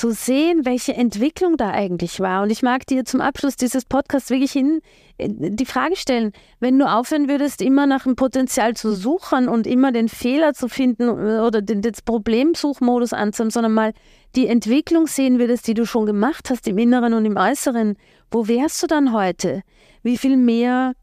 zu 0.00 0.12
sehen, 0.12 0.64
welche 0.64 0.94
Entwicklung 0.94 1.58
da 1.58 1.72
eigentlich 1.72 2.20
war. 2.20 2.42
Und 2.42 2.50
ich 2.50 2.62
mag 2.62 2.86
dir 2.86 3.04
zum 3.04 3.20
Abschluss 3.20 3.56
dieses 3.56 3.84
Podcasts 3.84 4.30
wirklich 4.30 4.50
hin, 4.50 4.80
äh, 5.18 5.28
die 5.28 5.66
Frage 5.66 5.94
stellen, 5.94 6.32
wenn 6.58 6.78
du 6.78 6.90
aufhören 6.90 7.28
würdest, 7.28 7.60
immer 7.60 7.86
nach 7.86 8.04
dem 8.04 8.16
Potenzial 8.16 8.74
zu 8.74 8.94
suchen 8.94 9.46
und 9.46 9.66
immer 9.66 9.92
den 9.92 10.08
Fehler 10.08 10.54
zu 10.54 10.68
finden 10.68 11.02
äh, 11.02 11.40
oder 11.40 11.60
den, 11.60 11.82
den 11.82 11.92
Problemsuchmodus 12.02 13.12
anzunehmen, 13.12 13.50
sondern 13.50 13.74
mal 13.74 13.92
die 14.36 14.46
Entwicklung 14.46 15.06
sehen 15.06 15.38
würdest, 15.38 15.66
die 15.66 15.74
du 15.74 15.84
schon 15.84 16.06
gemacht 16.06 16.48
hast 16.48 16.66
im 16.66 16.78
Inneren 16.78 17.12
und 17.12 17.26
im 17.26 17.36
Äußeren, 17.36 17.98
wo 18.30 18.48
wärst 18.48 18.82
du 18.82 18.86
dann 18.86 19.12
heute? 19.12 19.60
Wie 20.02 20.16
viel 20.16 20.38
mehr 20.38 20.94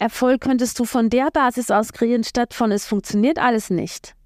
Erfolg 0.00 0.40
könntest 0.40 0.76
du 0.80 0.84
von 0.84 1.08
der 1.08 1.30
Basis 1.32 1.70
aus 1.70 1.92
kreieren, 1.92 2.24
statt 2.24 2.52
von 2.52 2.72
es 2.72 2.84
funktioniert 2.84 3.38
alles 3.38 3.70
nicht? 3.70 4.16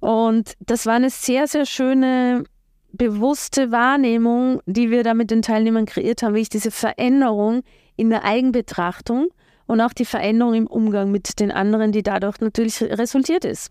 Und 0.00 0.54
das 0.60 0.86
war 0.86 0.94
eine 0.94 1.10
sehr, 1.10 1.46
sehr 1.46 1.66
schöne 1.66 2.44
bewusste 2.92 3.70
Wahrnehmung, 3.70 4.60
die 4.66 4.90
wir 4.90 5.02
da 5.02 5.14
mit 5.14 5.30
den 5.30 5.42
Teilnehmern 5.42 5.86
kreiert 5.86 6.22
haben, 6.22 6.34
wie 6.34 6.40
ich 6.40 6.48
diese 6.48 6.70
Veränderung 6.70 7.62
in 7.96 8.10
der 8.10 8.24
Eigenbetrachtung 8.24 9.28
und 9.66 9.80
auch 9.80 9.92
die 9.92 10.04
Veränderung 10.04 10.54
im 10.54 10.66
Umgang 10.66 11.10
mit 11.10 11.40
den 11.40 11.50
anderen, 11.50 11.92
die 11.92 12.02
dadurch 12.02 12.40
natürlich 12.40 12.82
resultiert 12.82 13.44
ist. 13.44 13.70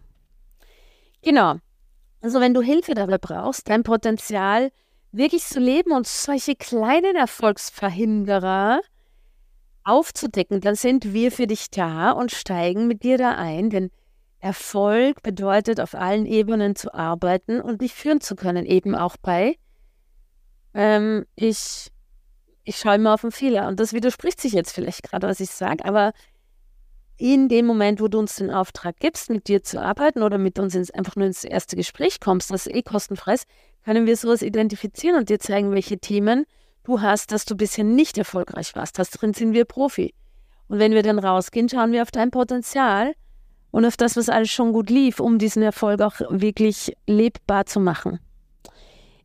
Genau. 1.22 1.56
Also 2.22 2.40
wenn 2.40 2.54
du 2.54 2.62
Hilfe 2.62 2.94
dabei 2.94 3.18
brauchst, 3.18 3.70
dein 3.70 3.84
Potenzial 3.84 4.72
wirklich 5.12 5.44
zu 5.44 5.60
leben 5.60 5.92
und 5.92 6.08
solche 6.08 6.56
kleinen 6.56 7.16
Erfolgsverhinderer 7.16 8.82
aufzudecken, 9.84 10.62
dann 10.62 10.76
sind 10.76 11.14
wir 11.14 11.32
für 11.32 11.48
dich 11.48 11.70
da 11.70 12.12
und 12.12 12.32
steigen 12.32 12.88
mit 12.88 13.04
dir 13.04 13.18
da 13.18 13.32
ein, 13.32 13.70
denn 13.70 13.90
Erfolg 14.42 15.24
bedeutet, 15.24 15.80
auf 15.80 15.94
allen 15.94 16.26
Ebenen 16.26 16.76
zu 16.76 16.94
arbeiten 16.94 17.62
und 17.62 17.82
dich 17.82 17.94
führen 17.94 18.22
zu 18.22 18.36
können, 18.36 18.66
eben 18.66 18.96
auch 18.96 19.16
bei 19.18 19.56
ähm, 20.74 21.26
ich, 21.36 21.92
ich 22.64 22.78
schaue 22.78 22.96
immer 22.96 23.14
auf 23.14 23.22
den 23.22 23.32
Fehler. 23.32 23.68
Und 23.68 23.80
das 23.80 23.94
widerspricht 23.94 24.40
sich 24.42 24.54
jetzt 24.54 24.74
vielleicht 24.74 25.04
gerade, 25.04 25.28
was 25.28 25.40
ich 25.40 25.52
sage, 25.52 25.86
aber 25.86 26.14
in 27.18 27.50
dem 27.50 27.68
Moment, 27.68 28.02
wo 28.02 28.08
du 28.08 28.18
uns 28.18 28.36
den 28.38 28.50
Auftrag 28.50 28.98
gibst, 29.00 29.30
mit 29.30 29.48
dir 29.48 29.62
zu 29.62 29.80
arbeiten 29.80 30.24
oder 30.24 30.40
mit 30.40 30.58
uns 30.58 30.74
ins, 30.74 30.90
einfach 30.90 31.16
nur 31.16 31.28
ins 31.28 31.44
erste 31.44 31.76
Gespräch 31.76 32.20
kommst, 32.20 32.50
was 32.52 32.66
eh 32.66 32.82
kostenfrei 32.82 33.36
ist, 33.36 33.46
können 33.86 34.08
wir 34.08 34.18
sowas 34.18 34.42
identifizieren 34.42 35.18
und 35.18 35.30
dir 35.30 35.40
zeigen, 35.40 35.72
welche 35.72 36.00
Themen 36.00 36.46
du 36.84 37.02
hast, 37.02 37.32
dass 37.32 37.46
du 37.46 37.56
bisher 37.56 37.84
nicht 37.84 38.18
erfolgreich 38.18 38.76
warst. 38.76 38.98
Das 38.98 39.12
drin 39.12 39.36
sind 39.36 39.54
wir 39.54 39.66
Profi. 39.66 40.16
Und 40.68 40.80
wenn 40.80 40.94
wir 40.94 41.04
dann 41.04 41.20
rausgehen, 41.20 41.70
schauen 41.70 41.92
wir 41.92 42.02
auf 42.02 42.12
dein 42.12 42.32
Potenzial 42.32 43.14
und 43.72 43.86
auf 43.86 43.98
das, 43.98 44.18
was 44.18 44.30
alles 44.30 44.50
schon 44.50 44.74
gut 44.74 44.90
lief, 44.90 45.20
um 45.20 45.38
diesen 45.38 45.64
Erfolg 45.64 46.02
auch 46.02 46.20
wirklich 46.30 46.94
lebbar 47.08 47.66
zu 47.66 47.80
machen. 47.80 48.20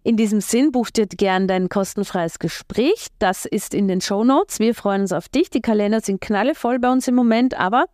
In 0.02 0.16
diesem 0.16 0.40
Sinn 0.40 0.70
buch 0.70 0.90
dir 0.90 1.06
gern 1.06 1.48
dein 1.48 1.68
kostenfreies 1.68 2.38
Gespräch. 2.38 3.08
Das 3.18 3.44
ist 3.44 3.74
in 3.74 3.88
den 3.88 4.00
Show 4.00 4.22
Notes. 4.22 4.60
Wir 4.60 4.72
freuen 4.72 5.00
uns 5.00 5.12
auf 5.12 5.28
dich. 5.28 5.50
Die 5.50 5.60
Kalender 5.60 6.00
sind 6.00 6.20
knallevoll 6.20 6.78
bei 6.78 6.92
uns 6.92 7.08
im 7.08 7.16
Moment, 7.16 7.58
aber 7.58 7.86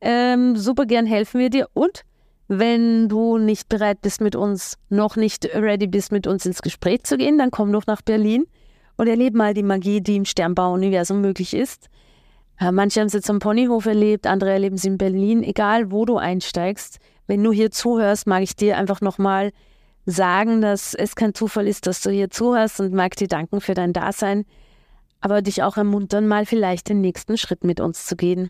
ähm, 0.00 0.56
super 0.56 0.86
gern 0.86 1.04
helfen 1.04 1.38
wir 1.38 1.50
dir. 1.50 1.68
Und 1.74 2.04
wenn 2.48 3.10
du 3.10 3.36
nicht 3.36 3.68
bereit 3.68 4.00
bist, 4.00 4.22
mit 4.22 4.34
uns, 4.34 4.78
noch 4.88 5.16
nicht 5.16 5.44
ready 5.54 5.86
bist, 5.86 6.10
mit 6.10 6.26
uns 6.26 6.46
ins 6.46 6.62
Gespräch 6.62 7.02
zu 7.02 7.18
gehen, 7.18 7.36
dann 7.36 7.50
komm 7.50 7.70
doch 7.70 7.86
nach 7.86 8.00
Berlin 8.00 8.46
und 8.96 9.06
erlebe 9.06 9.36
mal 9.36 9.52
die 9.52 9.62
Magie, 9.62 10.00
die 10.00 10.16
im 10.16 10.24
Sternbau-Universum 10.24 11.20
möglich 11.20 11.52
ist. 11.52 11.88
Manche 12.58 13.00
haben 13.00 13.06
es 13.08 13.12
jetzt 13.12 13.28
am 13.28 13.38
Ponyhof 13.38 13.86
erlebt, 13.86 14.26
andere 14.26 14.50
erleben 14.50 14.76
es 14.76 14.84
in 14.84 14.98
Berlin. 14.98 15.42
Egal, 15.42 15.90
wo 15.90 16.04
du 16.04 16.16
einsteigst, 16.16 16.98
wenn 17.26 17.42
du 17.42 17.52
hier 17.52 17.70
zuhörst, 17.70 18.26
mag 18.26 18.42
ich 18.42 18.56
dir 18.56 18.78
einfach 18.78 19.00
nochmal 19.00 19.52
sagen, 20.06 20.60
dass 20.60 20.94
es 20.94 21.16
kein 21.16 21.34
Zufall 21.34 21.66
ist, 21.66 21.86
dass 21.86 22.00
du 22.00 22.10
hier 22.10 22.30
zuhörst 22.30 22.80
und 22.80 22.94
mag 22.94 23.16
dir 23.16 23.28
danken 23.28 23.60
für 23.60 23.74
dein 23.74 23.92
Dasein, 23.92 24.44
aber 25.20 25.42
dich 25.42 25.62
auch 25.62 25.76
ermuntern, 25.76 26.28
mal 26.28 26.46
vielleicht 26.46 26.88
den 26.88 27.00
nächsten 27.00 27.36
Schritt 27.36 27.64
mit 27.64 27.80
uns 27.80 28.06
zu 28.06 28.16
gehen. 28.16 28.48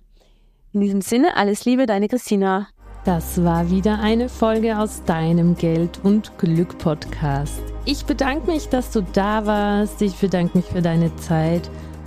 In 0.73 0.83
diesem 0.83 1.01
Sinne, 1.01 1.37
alles 1.37 1.65
Liebe, 1.65 1.87
deine 1.87 2.09
Christina. 2.09 2.69
Das 3.05 3.43
war 3.43 3.71
wieder 3.71 4.01
eine 4.01 4.29
Folge 4.29 4.79
aus 4.79 5.05
deinem 5.05 5.57
Geld 5.57 6.01
und 6.03 6.37
Glück 6.39 6.77
Podcast. 6.79 7.63
Ich 7.85 8.05
bedanke 8.05 8.51
mich, 8.51 8.69
dass 8.69 8.91
du 8.91 9.01
da 9.01 9.47
warst. 9.47 10.03
Ich 10.03 10.17
bedanke 10.17 10.59
mich 10.59 10.67
für 10.67 10.83
deine 10.83 11.15
Zeit 11.17 11.71